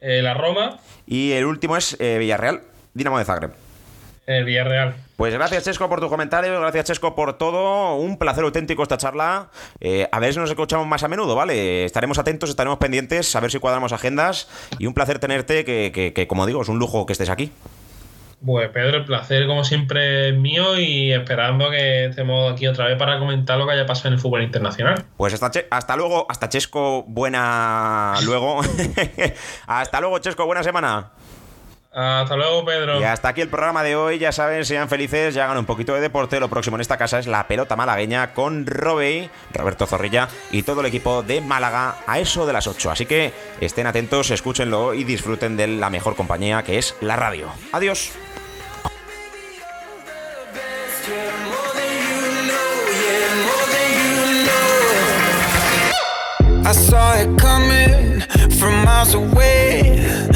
Eh, 0.00 0.22
la 0.22 0.34
Roma, 0.34 0.78
Y 1.06 1.32
el 1.32 1.44
último 1.46 1.76
es 1.76 1.96
eh, 2.00 2.16
Villarreal, 2.18 2.62
Dinamo 2.94 3.18
de 3.18 3.24
Zagreb. 3.24 3.52
El 4.26 4.44
Villarreal. 4.44 4.94
Pues 5.16 5.32
gracias 5.32 5.64
Chesco 5.64 5.88
por 5.88 6.00
tu 6.00 6.08
comentario, 6.08 6.60
gracias 6.60 6.84
Chesco 6.86 7.14
por 7.14 7.38
todo, 7.38 7.94
un 7.96 8.18
placer 8.18 8.44
auténtico 8.44 8.82
esta 8.82 8.98
charla. 8.98 9.48
Eh, 9.80 10.08
a 10.12 10.18
ver 10.20 10.32
si 10.34 10.38
nos 10.38 10.50
escuchamos 10.50 10.86
más 10.86 11.02
a 11.04 11.08
menudo, 11.08 11.34
¿vale? 11.34 11.84
Estaremos 11.84 12.18
atentos, 12.18 12.50
estaremos 12.50 12.78
pendientes, 12.78 13.34
a 13.36 13.40
ver 13.40 13.50
si 13.50 13.58
cuadramos 13.58 13.92
agendas 13.92 14.48
y 14.78 14.86
un 14.86 14.94
placer 14.94 15.18
tenerte, 15.18 15.64
que, 15.64 15.90
que- 15.94 16.12
que, 16.12 16.26
como 16.26 16.44
digo, 16.46 16.60
es 16.62 16.68
un 16.68 16.78
lujo 16.78 17.06
que 17.06 17.12
estés 17.12 17.30
aquí. 17.30 17.52
Pues 18.44 18.68
Pedro, 18.68 18.98
el 18.98 19.04
placer 19.06 19.46
como 19.46 19.64
siempre 19.64 20.28
es 20.28 20.36
mío 20.36 20.78
y 20.78 21.10
esperando 21.10 21.70
que 21.70 22.04
estemos 22.04 22.52
aquí 22.52 22.66
otra 22.66 22.84
vez 22.84 22.98
para 22.98 23.18
comentar 23.18 23.56
lo 23.56 23.66
que 23.66 23.72
haya 23.72 23.86
pasado 23.86 24.08
en 24.08 24.14
el 24.14 24.20
fútbol 24.20 24.42
internacional. 24.42 25.04
Pues 25.16 25.32
hasta, 25.32 25.50
Che- 25.50 25.66
hasta 25.70 25.96
luego, 25.96 26.26
hasta 26.28 26.48
Chesco, 26.50 27.04
buena 27.04 28.12
luego. 28.24 28.60
hasta 29.66 30.00
luego 30.00 30.18
Chesco, 30.18 30.44
buena 30.44 30.62
semana. 30.62 31.12
Hasta 31.98 32.36
luego, 32.36 32.62
Pedro. 32.62 33.00
Y 33.00 33.04
hasta 33.04 33.28
aquí 33.28 33.40
el 33.40 33.48
programa 33.48 33.82
de 33.82 33.96
hoy. 33.96 34.18
Ya 34.18 34.30
saben, 34.30 34.66
sean 34.66 34.86
felices, 34.86 35.34
ya 35.34 35.46
hagan 35.46 35.56
un 35.56 35.64
poquito 35.64 35.94
de 35.94 36.02
deporte. 36.02 36.38
Lo 36.38 36.50
próximo 36.50 36.76
en 36.76 36.82
esta 36.82 36.98
casa 36.98 37.18
es 37.18 37.26
la 37.26 37.48
pelota 37.48 37.74
malagueña 37.74 38.34
con 38.34 38.66
Robey, 38.66 39.30
Roberto 39.54 39.86
Zorrilla 39.86 40.28
y 40.50 40.62
todo 40.62 40.82
el 40.82 40.88
equipo 40.88 41.22
de 41.22 41.40
Málaga 41.40 41.96
a 42.06 42.18
eso 42.18 42.46
de 42.46 42.52
las 42.52 42.66
8. 42.66 42.90
Así 42.90 43.06
que 43.06 43.32
estén 43.62 43.86
atentos, 43.86 44.30
escúchenlo 44.30 44.92
y 44.92 45.04
disfruten 45.04 45.56
de 45.56 45.68
la 45.68 45.88
mejor 45.88 46.16
compañía 46.16 46.62
que 46.62 46.76
es 46.76 46.94
la 47.00 47.16
radio. 47.16 47.48
Adiós. 47.72 48.12
I 56.62 56.72
saw 56.72 57.14
it 57.14 57.40
coming 57.40 58.20
from 58.58 58.84
miles 58.84 59.14
away. 59.14 60.35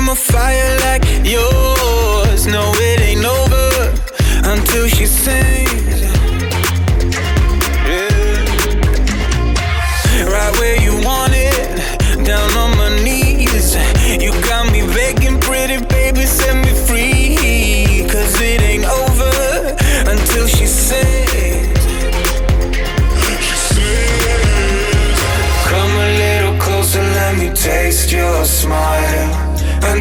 my 0.00 0.14
phone 0.14 0.35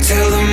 tell 0.07 0.29
them 0.29 0.44